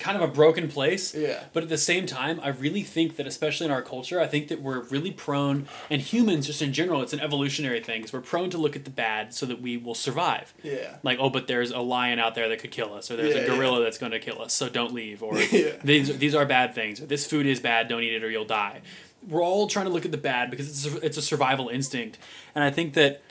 kind 0.00 0.18
of 0.20 0.22
a 0.22 0.30
broken 0.30 0.68
place 0.68 1.14
Yeah. 1.14 1.44
but 1.54 1.62
at 1.62 1.70
the 1.70 1.78
same 1.78 2.04
time 2.04 2.40
i 2.42 2.48
really 2.48 2.82
think 2.82 3.16
that 3.16 3.26
especially 3.26 3.64
in 3.66 3.72
our 3.72 3.80
culture 3.80 4.20
i 4.20 4.26
think 4.26 4.48
that 4.48 4.60
we're 4.60 4.80
really 4.80 5.10
prone 5.10 5.66
and 5.88 6.02
humans 6.02 6.46
just 6.46 6.60
in 6.60 6.74
general 6.74 7.00
it's 7.00 7.14
an 7.14 7.20
evolutionary 7.20 7.80
thing 7.80 8.00
because 8.02 8.12
we're 8.12 8.20
prone 8.20 8.50
to 8.50 8.58
look 8.58 8.76
at 8.76 8.84
the 8.84 8.90
bad 8.90 9.32
so 9.32 9.46
that 9.46 9.62
we 9.62 9.78
will 9.78 9.94
survive 9.94 10.52
Yeah. 10.62 10.96
like 11.02 11.18
oh 11.20 11.30
but 11.30 11.46
there's 11.46 11.70
a 11.70 11.78
lion 11.80 12.18
out 12.18 12.34
there 12.34 12.50
that 12.50 12.58
could 12.58 12.70
kill 12.70 12.92
us 12.92 13.10
or 13.10 13.16
there's 13.16 13.34
Yeah, 13.34 13.42
a 13.42 13.46
yeah. 13.48 13.54
gorilla 13.56 13.82
that's 13.82 13.96
going 13.96 14.12
to 14.12 14.18
kill 14.18 14.42
us 14.42 14.52
so 14.52 14.68
don't 14.68 14.92
leave 14.92 15.22
or 15.22 15.38
Yeah. 15.52 15.70
these 15.82 16.18
these 16.18 16.34
are 16.34 16.44
bad 16.44 16.74
things 16.74 17.00
or 17.00 17.06
this 17.06 17.26
food 17.26 17.46
is 17.46 17.58
bad 17.58 17.88
don't 17.88 18.02
eat 18.02 18.12
it 18.12 18.22
or 18.22 18.30
you'll 18.30 18.44
die 18.44 18.82
we're 19.26 19.42
all 19.42 19.68
trying 19.68 19.86
to 19.86 19.90
look 19.92 20.04
at 20.04 20.10
the 20.10 20.18
bad 20.18 20.50
because 20.50 20.68
it's 20.68 20.94
a, 20.94 20.98
it's 21.06 21.16
a 21.16 21.22
survival 21.22 21.70
instinct 21.70 22.18
and 22.54 22.62
i 22.62 22.70
think 22.70 22.92
that 22.92 23.22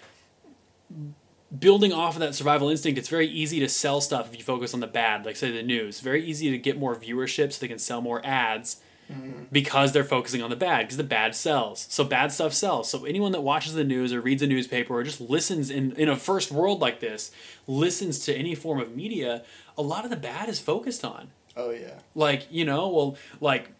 building 1.57 1.93
off 1.93 2.15
of 2.15 2.19
that 2.19 2.35
survival 2.35 2.69
instinct 2.69 2.99
it's 2.99 3.07
very 3.07 3.27
easy 3.27 3.59
to 3.61 3.69
sell 3.69 4.01
stuff 4.01 4.29
if 4.29 4.37
you 4.37 4.43
focus 4.43 4.73
on 4.73 4.81
the 4.81 4.87
bad 4.87 5.25
like 5.25 5.35
say 5.35 5.51
the 5.51 5.63
news. 5.63 5.99
Very 5.99 6.23
easy 6.23 6.51
to 6.51 6.57
get 6.57 6.77
more 6.77 6.95
viewership 6.95 7.53
so 7.53 7.59
they 7.59 7.67
can 7.67 7.79
sell 7.79 8.01
more 8.01 8.25
ads 8.25 8.81
mm-hmm. 9.11 9.43
because 9.51 9.91
they're 9.91 10.03
focusing 10.03 10.41
on 10.41 10.49
the 10.49 10.55
bad 10.55 10.81
because 10.81 10.97
the 10.97 11.03
bad 11.03 11.35
sells. 11.35 11.87
So 11.89 12.03
bad 12.03 12.31
stuff 12.31 12.53
sells. 12.53 12.89
So 12.89 13.05
anyone 13.05 13.31
that 13.31 13.41
watches 13.41 13.73
the 13.73 13.83
news 13.83 14.13
or 14.13 14.21
reads 14.21 14.41
a 14.41 14.47
newspaper 14.47 14.93
or 14.93 15.03
just 15.03 15.21
listens 15.21 15.69
in, 15.69 15.93
in 15.93 16.09
a 16.09 16.15
first 16.15 16.51
world 16.51 16.81
like 16.81 16.99
this 16.99 17.31
listens 17.65 18.19
to 18.19 18.35
any 18.35 18.55
form 18.55 18.79
of 18.79 18.95
media 18.95 19.43
a 19.77 19.81
lot 19.81 20.03
of 20.03 20.09
the 20.09 20.17
bad 20.17 20.49
is 20.49 20.59
focused 20.59 21.05
on. 21.05 21.29
Oh 21.55 21.71
yeah. 21.71 21.99
like 22.13 22.47
you 22.51 22.65
know 22.65 22.87
well 22.87 23.17
like 23.41 23.71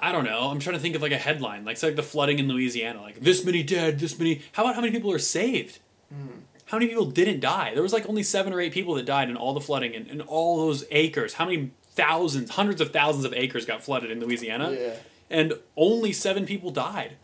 i 0.00 0.10
don't 0.10 0.24
know 0.24 0.48
i'm 0.48 0.58
trying 0.58 0.74
to 0.74 0.80
think 0.80 0.94
of 0.94 1.02
like 1.02 1.12
a 1.12 1.18
headline. 1.18 1.64
Like 1.64 1.76
say 1.76 1.88
like 1.88 1.96
the 1.96 2.02
flooding 2.02 2.38
in 2.38 2.48
louisiana. 2.48 3.00
Like 3.00 3.20
this 3.20 3.44
many 3.44 3.62
dead 3.62 3.98
this 3.98 4.18
many 4.18 4.42
how 4.52 4.62
about 4.62 4.74
how 4.76 4.80
many 4.80 4.92
people 4.92 5.12
are 5.12 5.18
saved 5.18 5.80
how 6.66 6.78
many 6.78 6.88
people 6.88 7.06
didn't 7.06 7.40
die 7.40 7.72
there 7.74 7.82
was 7.82 7.92
like 7.92 8.08
only 8.08 8.22
seven 8.22 8.52
or 8.52 8.60
eight 8.60 8.72
people 8.72 8.94
that 8.94 9.04
died 9.04 9.28
in 9.28 9.36
all 9.36 9.52
the 9.54 9.60
flooding 9.60 9.94
and, 9.94 10.06
and 10.08 10.22
all 10.22 10.56
those 10.58 10.84
acres 10.90 11.34
how 11.34 11.44
many 11.44 11.70
thousands 11.90 12.50
hundreds 12.50 12.80
of 12.80 12.92
thousands 12.92 13.24
of 13.24 13.32
acres 13.34 13.66
got 13.66 13.82
flooded 13.82 14.10
in 14.10 14.20
louisiana 14.20 14.70
Yeah. 14.72 14.94
and 15.30 15.52
only 15.76 16.12
seven 16.12 16.46
people 16.46 16.70
died 16.70 17.16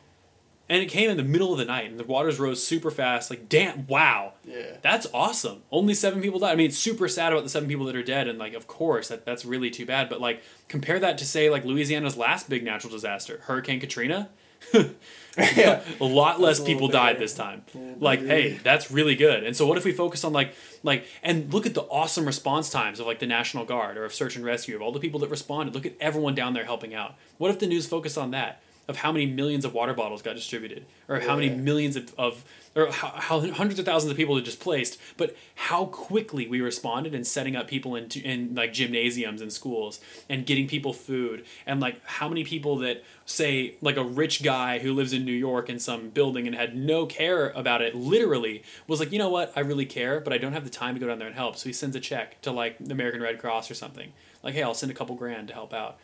and 0.70 0.82
it 0.82 0.86
came 0.86 1.08
in 1.08 1.16
the 1.16 1.22
middle 1.24 1.50
of 1.52 1.58
the 1.58 1.64
night 1.64 1.90
and 1.90 1.98
the 1.98 2.04
waters 2.04 2.38
rose 2.38 2.62
super 2.66 2.90
fast 2.90 3.30
like 3.30 3.48
damn 3.48 3.86
wow 3.86 4.34
Yeah. 4.44 4.76
that's 4.82 5.06
awesome. 5.14 5.62
Only 5.72 5.94
seven 5.94 6.20
people 6.20 6.40
died. 6.40 6.52
I 6.52 6.56
mean, 6.56 6.66
it's 6.66 6.76
super 6.76 7.08
sad 7.08 7.32
about 7.32 7.42
the 7.44 7.48
seven 7.48 7.70
people 7.70 7.86
that 7.86 7.96
are 7.96 8.02
dead, 8.02 8.28
and 8.28 8.38
like, 8.38 8.52
of 8.52 8.66
course, 8.66 9.08
that 9.08 9.24
that's 9.24 9.46
really 9.46 9.70
too 9.70 9.86
bad. 9.86 10.10
But 10.10 10.20
like, 10.20 10.42
compare 10.68 10.98
that 10.98 11.16
to 11.18 11.24
say 11.24 11.48
like 11.48 11.64
Louisiana's 11.64 12.18
last 12.18 12.50
big 12.50 12.64
natural 12.64 12.92
disaster, 12.92 13.40
Hurricane 13.44 13.80
Katrina. 13.80 14.28
Yeah. 14.72 15.82
a 16.00 16.04
lot 16.04 16.40
less 16.40 16.58
a 16.58 16.64
people 16.64 16.88
died 16.88 17.18
this 17.18 17.34
time. 17.34 17.62
Like, 18.00 18.20
hey, 18.20 18.58
that's 18.62 18.90
really 18.90 19.14
good. 19.14 19.44
And 19.44 19.56
so, 19.56 19.66
what 19.66 19.78
if 19.78 19.84
we 19.84 19.92
focus 19.92 20.24
on 20.24 20.32
like, 20.32 20.54
like, 20.82 21.06
and 21.22 21.52
look 21.52 21.66
at 21.66 21.74
the 21.74 21.82
awesome 21.82 22.26
response 22.26 22.70
times 22.70 23.00
of 23.00 23.06
like 23.06 23.18
the 23.18 23.26
National 23.26 23.64
Guard 23.64 23.96
or 23.96 24.04
of 24.04 24.14
search 24.14 24.36
and 24.36 24.44
rescue 24.44 24.76
of 24.76 24.82
all 24.82 24.92
the 24.92 25.00
people 25.00 25.20
that 25.20 25.30
responded. 25.30 25.74
Look 25.74 25.86
at 25.86 25.94
everyone 26.00 26.34
down 26.34 26.54
there 26.54 26.64
helping 26.64 26.94
out. 26.94 27.14
What 27.38 27.50
if 27.50 27.58
the 27.58 27.66
news 27.66 27.86
focused 27.86 28.18
on 28.18 28.30
that? 28.32 28.60
Of 28.88 28.96
how 28.96 29.12
many 29.12 29.26
millions 29.26 29.66
of 29.66 29.74
water 29.74 29.92
bottles 29.92 30.22
got 30.22 30.34
distributed, 30.34 30.86
or 31.08 31.20
how 31.20 31.36
many 31.36 31.50
millions 31.50 31.94
of, 31.94 32.14
of 32.16 32.44
or 32.78 32.90
how, 32.90 33.08
how 33.08 33.40
hundreds 33.52 33.78
of 33.78 33.84
thousands 33.84 34.10
of 34.10 34.16
people 34.16 34.36
are 34.38 34.42
displaced, 34.42 34.98
but 35.16 35.36
how 35.54 35.86
quickly 35.86 36.46
we 36.46 36.60
responded 36.60 37.14
in 37.14 37.24
setting 37.24 37.56
up 37.56 37.66
people 37.66 37.96
in, 37.96 38.08
in 38.22 38.54
like 38.54 38.72
gymnasiums 38.72 39.40
and 39.40 39.52
schools 39.52 40.00
and 40.28 40.46
getting 40.46 40.68
people 40.68 40.92
food. 40.92 41.44
And 41.66 41.80
like 41.80 42.00
how 42.06 42.28
many 42.28 42.44
people 42.44 42.76
that 42.78 43.04
say 43.26 43.74
like 43.80 43.96
a 43.96 44.04
rich 44.04 44.42
guy 44.42 44.78
who 44.78 44.94
lives 44.94 45.12
in 45.12 45.24
New 45.24 45.32
York 45.32 45.68
in 45.68 45.78
some 45.78 46.10
building 46.10 46.46
and 46.46 46.54
had 46.54 46.76
no 46.76 47.04
care 47.04 47.50
about 47.50 47.82
it 47.82 47.94
literally 47.94 48.62
was 48.86 49.00
like 49.00 49.12
you 49.12 49.18
know 49.18 49.30
what? 49.30 49.52
I 49.56 49.60
really 49.60 49.86
care 49.86 50.20
but 50.20 50.32
I 50.32 50.38
don't 50.38 50.52
have 50.52 50.64
the 50.64 50.70
time 50.70 50.94
to 50.94 51.00
go 51.00 51.08
down 51.08 51.18
there 51.18 51.28
and 51.28 51.36
help. 51.36 51.56
So 51.56 51.68
he 51.68 51.72
sends 51.72 51.96
a 51.96 52.00
check 52.00 52.40
to 52.42 52.52
like 52.52 52.78
the 52.78 52.92
American 52.92 53.20
Red 53.20 53.38
Cross 53.38 53.70
or 53.70 53.74
something. 53.74 54.12
Like 54.42 54.54
hey 54.54 54.62
I'll 54.62 54.74
send 54.74 54.92
a 54.92 54.94
couple 54.94 55.16
grand 55.16 55.48
to 55.48 55.54
help 55.54 55.74
out. 55.74 55.98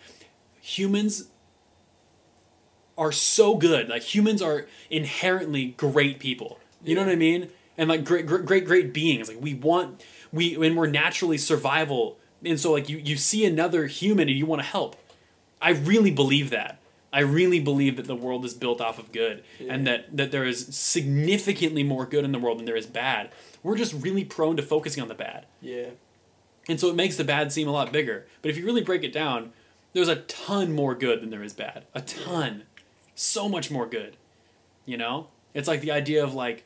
Humans 0.60 1.28
are 2.96 3.12
so 3.12 3.56
good. 3.56 3.88
Like 3.88 4.02
humans 4.02 4.42
are 4.42 4.66
inherently 4.90 5.68
great 5.76 6.18
people. 6.18 6.58
You 6.84 6.94
know 6.94 7.02
what 7.02 7.12
I 7.12 7.16
mean? 7.16 7.48
And 7.76 7.88
like 7.88 8.04
great, 8.04 8.26
great, 8.26 8.44
great, 8.44 8.64
great 8.66 8.92
beings. 8.92 9.28
Like 9.28 9.40
we 9.40 9.54
want 9.54 10.04
we 10.32 10.56
when 10.56 10.76
we're 10.76 10.86
naturally 10.86 11.38
survival, 11.38 12.18
and 12.44 12.58
so 12.58 12.72
like 12.72 12.88
you 12.88 12.98
you 12.98 13.16
see 13.16 13.44
another 13.44 13.86
human 13.86 14.28
and 14.28 14.38
you 14.38 14.46
want 14.46 14.62
to 14.62 14.66
help. 14.66 14.96
I 15.60 15.70
really 15.70 16.10
believe 16.10 16.50
that. 16.50 16.78
I 17.12 17.20
really 17.20 17.60
believe 17.60 17.96
that 17.96 18.06
the 18.06 18.16
world 18.16 18.44
is 18.44 18.54
built 18.54 18.80
off 18.80 18.98
of 18.98 19.12
good, 19.12 19.44
and 19.68 19.86
that 19.86 20.16
that 20.16 20.30
there 20.30 20.44
is 20.44 20.66
significantly 20.74 21.82
more 21.82 22.06
good 22.06 22.24
in 22.24 22.32
the 22.32 22.38
world 22.38 22.58
than 22.58 22.66
there 22.66 22.76
is 22.76 22.86
bad. 22.86 23.30
We're 23.62 23.76
just 23.76 23.94
really 23.94 24.24
prone 24.24 24.56
to 24.56 24.62
focusing 24.62 25.02
on 25.02 25.08
the 25.08 25.14
bad. 25.14 25.46
Yeah. 25.60 25.90
And 26.68 26.80
so 26.80 26.88
it 26.88 26.96
makes 26.96 27.16
the 27.16 27.24
bad 27.24 27.52
seem 27.52 27.68
a 27.68 27.72
lot 27.72 27.92
bigger. 27.92 28.26
But 28.42 28.50
if 28.50 28.56
you 28.56 28.64
really 28.64 28.82
break 28.82 29.04
it 29.04 29.12
down, 29.12 29.52
there's 29.92 30.08
a 30.08 30.16
ton 30.16 30.72
more 30.72 30.94
good 30.94 31.20
than 31.20 31.30
there 31.30 31.42
is 31.42 31.52
bad. 31.52 31.84
A 31.94 32.00
ton. 32.00 32.64
So 33.14 33.48
much 33.48 33.70
more 33.70 33.86
good. 33.86 34.16
You 34.86 34.96
know? 34.96 35.28
It's 35.54 35.68
like 35.68 35.80
the 35.80 35.92
idea 35.92 36.24
of 36.24 36.34
like 36.34 36.64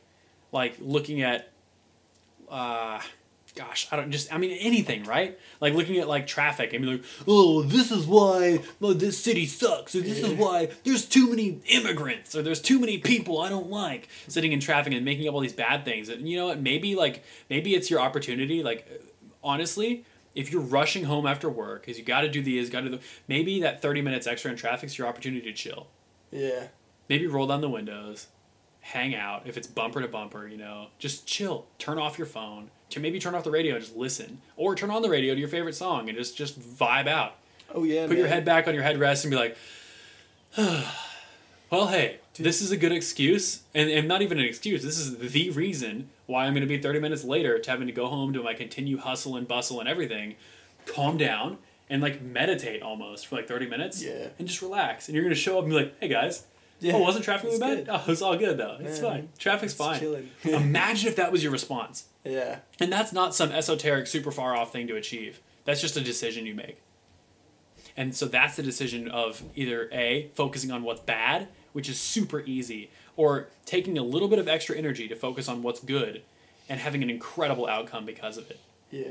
like 0.51 0.75
looking 0.79 1.21
at 1.21 1.51
uh 2.49 2.99
gosh, 3.55 3.87
I 3.91 3.97
don't 3.97 4.11
just 4.11 4.33
I 4.33 4.37
mean 4.37 4.57
anything, 4.59 5.03
right? 5.03 5.37
Like 5.59 5.73
looking 5.73 5.97
at 5.97 6.07
like 6.07 6.27
traffic 6.27 6.73
and 6.73 6.83
be 6.83 6.91
like, 6.93 7.03
"Oh, 7.27 7.61
this 7.61 7.91
is 7.91 8.05
why 8.05 8.61
well, 8.79 8.93
this 8.93 9.21
city 9.21 9.45
sucks." 9.45 9.95
Or 9.95 10.01
this 10.01 10.19
is 10.19 10.33
why 10.33 10.69
there's 10.83 11.05
too 11.05 11.29
many 11.29 11.59
immigrants 11.67 12.35
or 12.35 12.41
there's 12.41 12.61
too 12.61 12.79
many 12.79 12.97
people 12.97 13.41
I 13.41 13.49
don't 13.49 13.69
like 13.69 14.07
sitting 14.27 14.51
in 14.51 14.59
traffic 14.59 14.93
and 14.93 15.03
making 15.05 15.27
up 15.27 15.33
all 15.33 15.41
these 15.41 15.53
bad 15.53 15.85
things. 15.85 16.09
And 16.09 16.27
you 16.27 16.37
know 16.37 16.47
what? 16.47 16.61
Maybe 16.61 16.95
like 16.95 17.23
maybe 17.49 17.75
it's 17.75 17.89
your 17.89 17.99
opportunity 17.99 18.63
like 18.63 18.87
honestly, 19.43 20.05
if 20.35 20.51
you're 20.51 20.61
rushing 20.61 21.03
home 21.03 21.25
after 21.25 21.49
work, 21.49 21.81
because 21.81 21.97
you 21.97 22.03
got 22.03 22.21
to 22.21 22.29
do 22.29 22.41
these, 22.41 22.69
got 22.69 22.81
to 22.81 22.89
do 22.89 22.99
maybe 23.27 23.61
that 23.61 23.81
30 23.81 24.01
minutes 24.01 24.27
extra 24.27 24.51
in 24.51 24.57
traffic 24.57 24.87
is 24.87 24.97
your 24.97 25.07
opportunity 25.07 25.45
to 25.45 25.53
chill. 25.53 25.87
Yeah. 26.31 26.67
Maybe 27.07 27.27
roll 27.27 27.47
down 27.47 27.61
the 27.61 27.69
windows, 27.69 28.27
hang 28.81 29.15
out. 29.15 29.43
If 29.45 29.57
it's 29.57 29.67
bumper 29.67 30.01
to 30.01 30.07
bumper, 30.07 30.47
you 30.47 30.57
know, 30.57 30.87
just 30.99 31.25
chill. 31.25 31.65
Turn 31.77 31.97
off 31.97 32.17
your 32.17 32.27
phone. 32.27 32.69
To 32.91 32.99
maybe 32.99 33.19
turn 33.19 33.35
off 33.35 33.43
the 33.43 33.51
radio, 33.51 33.75
and 33.75 33.83
just 33.83 33.95
listen, 33.95 34.41
or 34.57 34.73
turn 34.75 34.89
on 34.89 35.03
the 35.03 35.09
radio 35.09 35.35
to 35.35 35.39
your 35.39 35.49
favorite 35.49 35.75
song 35.75 36.09
and 36.09 36.17
just 36.17 36.35
just 36.35 36.59
vibe 36.59 37.07
out. 37.07 37.35
Oh 37.73 37.83
yeah. 37.83 38.07
Put 38.07 38.17
your 38.17 38.27
head 38.27 38.45
back 38.45 38.67
on 38.67 38.73
your 38.73 38.83
headrest 38.83 39.23
and 39.23 39.31
be 39.31 39.37
like, 39.37 39.55
well, 41.69 41.87
hey, 41.87 42.17
this 42.33 42.61
is 42.61 42.71
a 42.71 42.77
good 42.77 42.91
excuse, 42.91 43.61
and, 43.75 43.91
and 43.91 44.07
not 44.07 44.23
even 44.23 44.39
an 44.39 44.45
excuse. 44.45 44.81
This 44.83 44.97
is 44.97 45.17
the 45.17 45.51
reason 45.51 46.09
why 46.25 46.45
I'm 46.45 46.53
going 46.53 46.61
to 46.61 46.67
be 46.67 46.79
30 46.79 46.99
minutes 46.99 47.23
later 47.23 47.59
to 47.59 47.69
having 47.69 47.85
to 47.87 47.93
go 47.93 48.07
home 48.07 48.33
to 48.33 48.41
my 48.41 48.53
continue 48.53 48.97
hustle 48.97 49.35
and 49.35 49.47
bustle 49.47 49.79
and 49.79 49.87
everything. 49.87 50.35
Calm 50.85 51.17
down 51.17 51.59
and 51.89 52.01
like 52.01 52.21
meditate 52.21 52.81
almost 52.81 53.27
for 53.27 53.35
like 53.37 53.47
30 53.47 53.67
minutes. 53.67 54.03
Yeah. 54.03 54.27
And 54.37 54.47
just 54.47 54.61
relax. 54.61 55.07
And 55.07 55.15
you're 55.15 55.23
going 55.23 55.33
to 55.35 55.39
show 55.39 55.57
up 55.57 55.63
and 55.63 55.71
be 55.71 55.75
like, 55.77 55.95
hey 55.99 56.07
guys, 56.07 56.45
Yeah, 56.79 56.93
oh, 56.93 56.99
wasn't 56.99 57.25
traffic 57.25 57.45
really 57.47 57.59
bad? 57.59 57.85
good. 57.85 57.87
Oh, 57.89 58.03
it's 58.07 58.21
all 58.21 58.37
good 58.37 58.57
though. 58.57 58.77
It's 58.79 58.99
Yeah, 59.01 59.09
fine. 59.09 59.29
Traffic's 59.37 59.73
it's 59.73 59.81
fine. 59.81 60.29
Imagine 60.43 61.09
if 61.09 61.15
that 61.15 61.31
was 61.31 61.41
your 61.43 61.51
response. 61.51 62.05
Yeah. 62.23 62.59
And 62.79 62.91
that's 62.91 63.11
not 63.13 63.33
some 63.33 63.51
esoteric, 63.51 64.07
super 64.07 64.31
far 64.31 64.55
off 64.55 64.71
thing 64.71 64.87
to 64.87 64.95
achieve. 64.95 65.39
That's 65.65 65.81
just 65.81 65.97
a 65.97 66.01
decision 66.01 66.45
you 66.45 66.53
make. 66.55 66.81
And 67.97 68.15
so 68.15 68.25
that's 68.27 68.55
the 68.55 68.63
decision 68.63 69.09
of 69.09 69.43
either 69.55 69.89
A, 69.91 70.29
focusing 70.35 70.71
on 70.71 70.83
what's 70.83 71.01
bad, 71.01 71.47
which 71.73 71.89
is 71.89 71.99
super 71.99 72.41
easy, 72.41 72.89
or 73.17 73.47
taking 73.65 73.97
a 73.97 74.03
little 74.03 74.27
bit 74.27 74.39
of 74.39 74.47
extra 74.47 74.77
energy 74.77 75.07
to 75.07 75.15
focus 75.15 75.49
on 75.49 75.61
what's 75.63 75.79
good 75.81 76.21
and 76.69 76.79
having 76.79 77.03
an 77.03 77.09
incredible 77.09 77.67
outcome 77.67 78.05
because 78.05 78.37
of 78.37 78.49
it. 78.49 78.59
Yeah. 78.91 79.03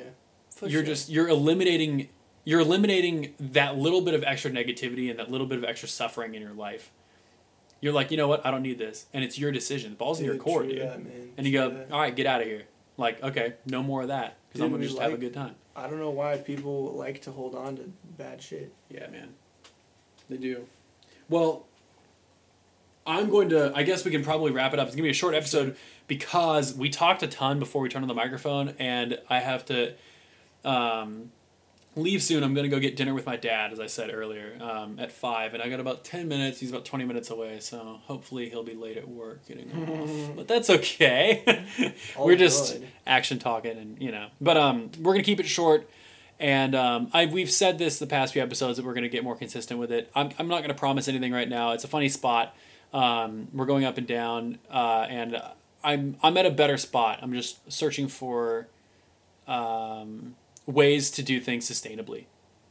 You're 0.62 0.70
sure. 0.70 0.82
just 0.82 1.08
you're 1.08 1.28
eliminating 1.28 2.08
you're 2.48 2.60
eliminating 2.60 3.34
that 3.38 3.76
little 3.76 4.00
bit 4.00 4.14
of 4.14 4.24
extra 4.24 4.50
negativity 4.50 5.10
and 5.10 5.18
that 5.18 5.30
little 5.30 5.46
bit 5.46 5.58
of 5.58 5.64
extra 5.64 5.86
suffering 5.86 6.34
in 6.34 6.40
your 6.40 6.54
life. 6.54 6.90
You're 7.82 7.92
like, 7.92 8.10
you 8.10 8.16
know 8.16 8.26
what? 8.26 8.46
I 8.46 8.50
don't 8.50 8.62
need 8.62 8.78
this, 8.78 9.04
and 9.12 9.22
it's 9.22 9.38
your 9.38 9.52
decision. 9.52 9.90
The 9.90 9.96
ball's 9.98 10.18
in 10.18 10.24
your 10.24 10.36
court, 10.36 10.66
dude. 10.66 10.80
that, 10.80 11.04
man. 11.04 11.28
And 11.36 11.46
you 11.46 11.52
go, 11.52 11.84
all 11.92 12.00
right, 12.00 12.16
get 12.16 12.24
out 12.24 12.40
of 12.40 12.46
here. 12.46 12.62
Like, 12.96 13.22
okay, 13.22 13.52
no 13.66 13.82
more 13.82 14.00
of 14.00 14.08
that 14.08 14.38
because 14.48 14.62
I'm 14.62 14.70
gonna 14.70 14.84
just 14.86 14.98
have 14.98 15.12
a 15.12 15.18
good 15.18 15.34
time. 15.34 15.56
I 15.76 15.90
don't 15.90 15.98
know 15.98 16.08
why 16.08 16.38
people 16.38 16.94
like 16.94 17.20
to 17.22 17.32
hold 17.32 17.54
on 17.54 17.76
to 17.76 17.92
bad 18.16 18.40
shit. 18.40 18.72
Yeah, 18.88 19.08
man. 19.08 19.34
They 20.30 20.38
do. 20.38 20.64
Well, 21.28 21.66
I'm 23.06 23.28
going 23.28 23.50
to. 23.50 23.72
I 23.74 23.82
guess 23.82 24.06
we 24.06 24.10
can 24.10 24.24
probably 24.24 24.52
wrap 24.52 24.72
it 24.72 24.78
up. 24.78 24.86
It's 24.86 24.96
gonna 24.96 25.02
be 25.02 25.10
a 25.10 25.12
short 25.12 25.34
episode 25.34 25.76
because 26.06 26.72
we 26.72 26.88
talked 26.88 27.22
a 27.22 27.28
ton 27.28 27.58
before 27.58 27.82
we 27.82 27.90
turned 27.90 28.04
on 28.04 28.08
the 28.08 28.14
microphone, 28.14 28.74
and 28.78 29.18
I 29.28 29.40
have 29.40 29.66
to 29.66 29.92
um, 30.64 31.30
leave 31.98 32.22
soon. 32.22 32.42
I'm 32.42 32.54
gonna 32.54 32.68
go 32.68 32.78
get 32.78 32.96
dinner 32.96 33.14
with 33.14 33.26
my 33.26 33.36
dad, 33.36 33.72
as 33.72 33.80
I 33.80 33.86
said 33.86 34.10
earlier, 34.12 34.56
um, 34.60 34.98
at 34.98 35.12
five, 35.12 35.54
and 35.54 35.62
I 35.62 35.68
got 35.68 35.80
about 35.80 36.04
ten 36.04 36.28
minutes. 36.28 36.60
He's 36.60 36.70
about 36.70 36.84
twenty 36.84 37.04
minutes 37.04 37.30
away, 37.30 37.60
so 37.60 38.00
hopefully 38.04 38.48
he'll 38.48 38.62
be 38.62 38.74
late 38.74 38.96
at 38.96 39.08
work 39.08 39.46
getting 39.46 39.70
off. 39.72 40.30
but 40.36 40.48
that's 40.48 40.70
okay. 40.70 41.64
We're 42.18 42.36
just 42.36 42.74
good. 42.74 42.88
action 43.06 43.38
talking, 43.38 43.76
and 43.76 44.00
you 44.00 44.12
know. 44.12 44.28
But 44.40 44.56
um, 44.56 44.90
we're 45.00 45.12
gonna 45.12 45.24
keep 45.24 45.40
it 45.40 45.46
short. 45.46 45.88
And 46.40 46.74
um, 46.74 47.10
I 47.12 47.26
we've 47.26 47.50
said 47.50 47.78
this 47.78 47.98
the 47.98 48.06
past 48.06 48.32
few 48.32 48.42
episodes 48.42 48.76
that 48.76 48.86
we're 48.86 48.94
going 48.94 49.02
to 49.02 49.08
get 49.08 49.24
more 49.24 49.34
consistent 49.34 49.80
with 49.80 49.90
it. 49.90 50.08
I'm, 50.14 50.30
I'm 50.38 50.46
not 50.46 50.58
going 50.58 50.68
to 50.68 50.74
promise 50.74 51.08
anything 51.08 51.32
right 51.32 51.48
now. 51.48 51.72
It's 51.72 51.82
a 51.82 51.88
funny 51.88 52.08
spot. 52.08 52.54
Um, 52.92 53.48
we're 53.52 53.66
going 53.66 53.84
up 53.84 53.98
and 53.98 54.06
down, 54.06 54.58
uh, 54.70 55.06
and 55.08 55.42
I'm 55.82 56.16
I'm 56.22 56.36
at 56.36 56.46
a 56.46 56.50
better 56.50 56.76
spot. 56.76 57.18
I'm 57.22 57.32
just 57.32 57.70
searching 57.70 58.08
for 58.08 58.68
um, 59.48 60.36
ways 60.68 61.10
to 61.12 61.22
do 61.22 61.40
things 61.40 61.68
sustainably. 61.68 62.26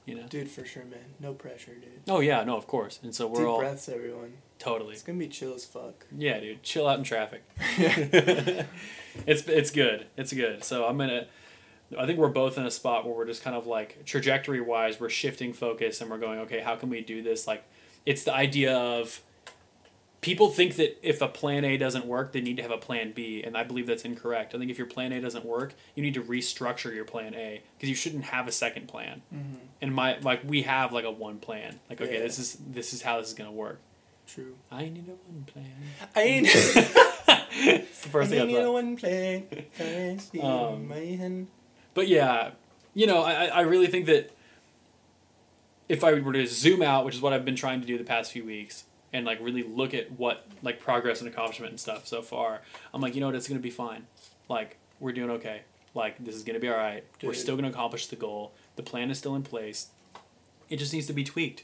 You 0.05 0.15
know. 0.15 0.27
Dude, 0.29 0.49
for 0.49 0.63
sure, 0.63 0.85
man. 0.85 1.15
No 1.19 1.33
pressure, 1.33 1.73
dude. 1.73 2.01
Oh 2.07 2.21
yeah, 2.21 2.41
no, 2.45 2.55
of 2.55 2.65
course. 2.65 2.99
And 3.03 3.13
so 3.13 3.27
we're 3.27 3.39
Deep 3.39 3.47
all 3.47 3.59
breaths, 3.59 3.89
everyone. 3.89 4.33
totally. 4.57 4.93
It's 4.93 5.03
gonna 5.03 5.19
be 5.19 5.27
chill 5.27 5.53
as 5.53 5.65
fuck. 5.65 6.05
Yeah, 6.15 6.39
dude, 6.39 6.63
chill 6.63 6.87
out 6.87 6.97
in 6.97 7.03
traffic. 7.03 7.43
it's 9.25 9.45
it's 9.47 9.71
good. 9.71 10.05
It's 10.15 10.31
good. 10.31 10.63
So 10.63 10.85
I'm 10.85 10.97
gonna. 10.97 11.27
I 11.97 12.05
think 12.05 12.19
we're 12.19 12.29
both 12.29 12.57
in 12.57 12.65
a 12.65 12.71
spot 12.71 13.05
where 13.05 13.13
we're 13.13 13.25
just 13.25 13.43
kind 13.43 13.55
of 13.55 13.67
like 13.67 14.05
trajectory 14.05 14.61
wise, 14.61 14.99
we're 14.99 15.09
shifting 15.09 15.51
focus 15.53 15.99
and 16.01 16.09
we're 16.09 16.17
going, 16.17 16.39
okay, 16.39 16.59
how 16.59 16.75
can 16.75 16.89
we 16.89 17.01
do 17.01 17.21
this? 17.21 17.47
Like, 17.47 17.63
it's 18.05 18.25
the 18.25 18.33
idea 18.33 18.75
of 18.77 19.21
people 20.21 20.49
think 20.49 20.75
that 20.77 20.97
if 21.07 21.21
a 21.21 21.27
plan 21.27 21.63
A 21.63 21.77
doesn't 21.77 22.05
work, 22.05 22.31
they 22.33 22.41
need 22.41 22.57
to 22.57 22.61
have 22.63 22.71
a 22.71 22.77
plan 22.77 23.11
B, 23.13 23.43
and 23.43 23.55
I 23.57 23.63
believe 23.63 23.87
that's 23.87 24.03
incorrect. 24.03 24.53
I 24.55 24.57
think 24.57 24.71
if 24.71 24.77
your 24.77 24.87
plan 24.87 25.11
A 25.13 25.21
doesn't 25.21 25.45
work, 25.45 25.73
you 25.95 26.03
need 26.03 26.15
to 26.15 26.23
restructure 26.23 26.93
your 26.93 27.05
plan 27.05 27.33
A 27.35 27.61
because 27.77 27.89
you 27.89 27.95
shouldn't 27.95 28.25
have 28.25 28.47
a 28.47 28.51
second 28.51 28.87
plan. 28.87 29.21
Mm-hmm. 29.33 29.55
And 29.81 29.93
my 29.93 30.17
like 30.19 30.41
we 30.43 30.63
have 30.63 30.91
like 30.91 31.05
a 31.05 31.11
one 31.11 31.37
plan. 31.39 31.79
Like, 31.89 32.01
okay, 32.01 32.15
Yeah. 32.15 32.19
this 32.23 32.39
is 32.39 32.57
this 32.67 32.93
is 32.93 33.01
how 33.01 33.19
this 33.19 33.29
is 33.29 33.33
gonna 33.35 33.51
work. 33.51 33.79
True. 34.27 34.55
I 34.71 34.83
need 34.89 35.07
a 35.07 35.31
one 35.31 35.45
plan. 35.45 35.71
I 36.15 36.21
ain't. 36.23 36.47
It's 36.49 38.01
the 38.01 38.09
first 38.09 38.29
thing 38.29 38.39
I 38.39 38.43
I 38.43 38.47
thought. 38.47 38.59
need 38.65 38.67
one 38.67 38.97
plan. 38.97 40.19
Um. 40.41 41.47
But 41.93 42.07
yeah, 42.07 42.51
you 42.93 43.07
know, 43.07 43.21
I, 43.23 43.33
I 43.33 43.45
I 43.47 43.61
really 43.61 43.87
think 43.87 44.05
that 44.07 44.31
if 45.89 46.03
I 46.03 46.13
were 46.19 46.33
to 46.33 46.45
zoom 46.45 46.81
out, 46.81 47.05
which 47.05 47.15
is 47.15 47.21
what 47.21 47.33
I've 47.33 47.45
been 47.45 47.55
trying 47.55 47.79
to 47.81 47.87
do 47.87 47.97
the 47.97 48.03
past 48.03 48.31
few 48.31 48.43
weeks, 48.45 48.83
and 49.13 49.25
like 49.25 49.39
really 49.41 49.63
look 49.63 49.93
at 49.93 50.11
what 50.11 50.45
like 50.61 50.79
progress 50.79 51.19
and 51.21 51.29
accomplishment 51.29 51.71
and 51.71 51.79
stuff 51.79 52.07
so 52.07 52.21
far, 52.21 52.61
I'm 52.93 53.01
like, 53.01 53.15
you 53.15 53.21
know 53.21 53.27
what, 53.27 53.35
it's 53.35 53.47
gonna 53.47 53.59
be 53.59 53.69
fine. 53.69 54.05
Like 54.49 54.77
we're 54.99 55.13
doing 55.13 55.29
okay. 55.31 55.61
Like 55.93 56.23
this 56.23 56.35
is 56.35 56.43
gonna 56.43 56.59
be 56.59 56.69
all 56.69 56.77
right. 56.77 57.03
We're 57.23 57.33
still 57.33 57.55
gonna 57.55 57.69
accomplish 57.69 58.07
the 58.07 58.15
goal. 58.15 58.53
The 58.75 58.83
plan 58.83 59.09
is 59.11 59.17
still 59.17 59.35
in 59.35 59.43
place. 59.43 59.87
It 60.69 60.77
just 60.77 60.93
needs 60.93 61.07
to 61.07 61.13
be 61.13 61.23
tweaked. 61.23 61.63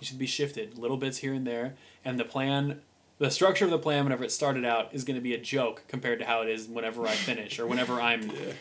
It 0.00 0.06
should 0.06 0.18
be 0.18 0.26
shifted, 0.26 0.78
little 0.78 0.96
bits 0.96 1.18
here 1.18 1.32
and 1.34 1.46
there, 1.46 1.74
and 2.04 2.18
the 2.18 2.24
plan. 2.24 2.80
The 3.18 3.30
structure 3.30 3.64
of 3.64 3.70
the 3.70 3.78
plan, 3.78 4.02
whenever 4.04 4.24
it 4.24 4.32
started 4.32 4.64
out, 4.64 4.92
is 4.92 5.04
going 5.04 5.14
to 5.14 5.20
be 5.22 5.34
a 5.34 5.38
joke 5.38 5.84
compared 5.86 6.18
to 6.18 6.24
how 6.24 6.42
it 6.42 6.48
is 6.48 6.66
whenever 6.66 7.06
I 7.06 7.12
finish 7.12 7.60
or 7.60 7.66
whenever 7.66 8.00
I'm 8.00 8.22
Yeah. 8.30 8.52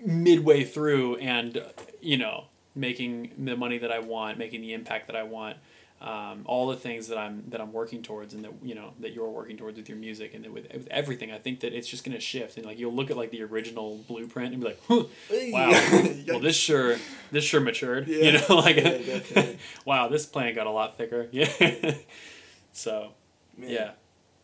midway 0.00 0.64
through 0.64 1.16
and 1.16 1.62
you 2.00 2.16
know 2.16 2.44
making 2.74 3.32
the 3.38 3.56
money 3.56 3.76
that 3.78 3.92
I 3.92 3.98
want, 3.98 4.38
making 4.38 4.60
the 4.62 4.72
impact 4.72 5.08
that 5.08 5.16
I 5.16 5.24
want, 5.24 5.58
um, 6.00 6.42
all 6.44 6.68
the 6.68 6.76
things 6.76 7.08
that 7.08 7.18
I'm 7.18 7.42
that 7.48 7.60
I'm 7.60 7.72
working 7.72 8.02
towards 8.02 8.32
and 8.32 8.44
that 8.44 8.52
you 8.62 8.74
know 8.74 8.92
that 9.00 9.12
you're 9.12 9.28
working 9.28 9.56
towards 9.56 9.76
with 9.78 9.88
your 9.88 9.98
music 9.98 10.32
and 10.34 10.44
that 10.44 10.52
with, 10.52 10.72
with 10.72 10.86
everything. 10.90 11.32
I 11.32 11.38
think 11.38 11.60
that 11.60 11.72
it's 11.72 11.88
just 11.88 12.04
gonna 12.04 12.20
shift 12.20 12.56
and 12.56 12.64
like 12.64 12.78
you'll 12.78 12.92
look 12.94 13.10
at 13.10 13.16
like 13.16 13.30
the 13.30 13.42
original 13.42 13.96
blueprint 14.06 14.52
and 14.52 14.62
be 14.62 14.68
like, 14.68 14.80
huh, 14.86 15.04
wow, 15.50 15.70
well 16.28 16.40
this 16.40 16.56
sure 16.56 16.96
this 17.32 17.44
sure 17.44 17.60
matured. 17.60 18.06
You 18.06 18.32
know, 18.32 18.44
like 18.56 18.76
Yeah, 18.76 19.46
wow, 19.84 20.08
this 20.08 20.24
plan 20.24 20.54
got 20.54 20.66
a 20.66 20.70
lot 20.70 20.96
thicker. 20.96 21.28
Yeah. 21.32 21.94
so 22.72 23.12
Man, 23.56 23.70
yeah, 23.70 23.90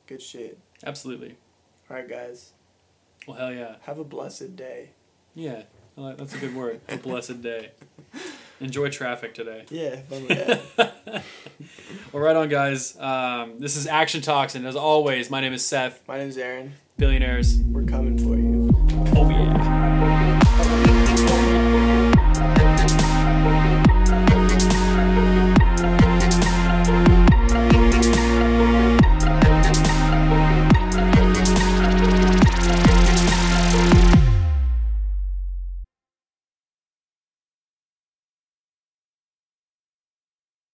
Good 0.06 0.22
shit. 0.22 0.58
absolutely. 0.84 1.36
All 1.88 1.96
right, 1.96 2.08
guys. 2.08 2.52
Well, 3.28 3.36
hell 3.36 3.52
yeah. 3.52 3.76
Have 3.82 3.98
a 3.98 4.04
blessed 4.04 4.56
day. 4.56 4.90
Yeah, 5.34 5.62
that's 5.96 6.34
a 6.34 6.38
good 6.38 6.54
word. 6.54 6.80
A 6.88 6.96
blessed 6.96 7.42
day. 7.42 7.70
Enjoy 8.60 8.88
traffic 8.88 9.34
today. 9.34 9.64
Yeah. 9.70 9.96
Fun 10.02 10.26
with 10.28 10.74
that. 10.76 11.22
Well, 12.12 12.22
right 12.22 12.36
on, 12.36 12.48
guys. 12.48 12.96
Um, 12.98 13.58
this 13.58 13.76
is 13.76 13.86
Action 13.88 14.20
Talks, 14.20 14.54
and 14.54 14.64
as 14.66 14.76
always, 14.76 15.30
my 15.30 15.40
name 15.40 15.52
is 15.52 15.66
Seth. 15.66 16.02
My 16.06 16.18
name 16.18 16.28
is 16.28 16.38
Aaron. 16.38 16.74
Billionaires. 16.96 17.58
We're 17.58 17.82
coming 17.82 18.16
for 18.16 18.36
you. 18.36 18.53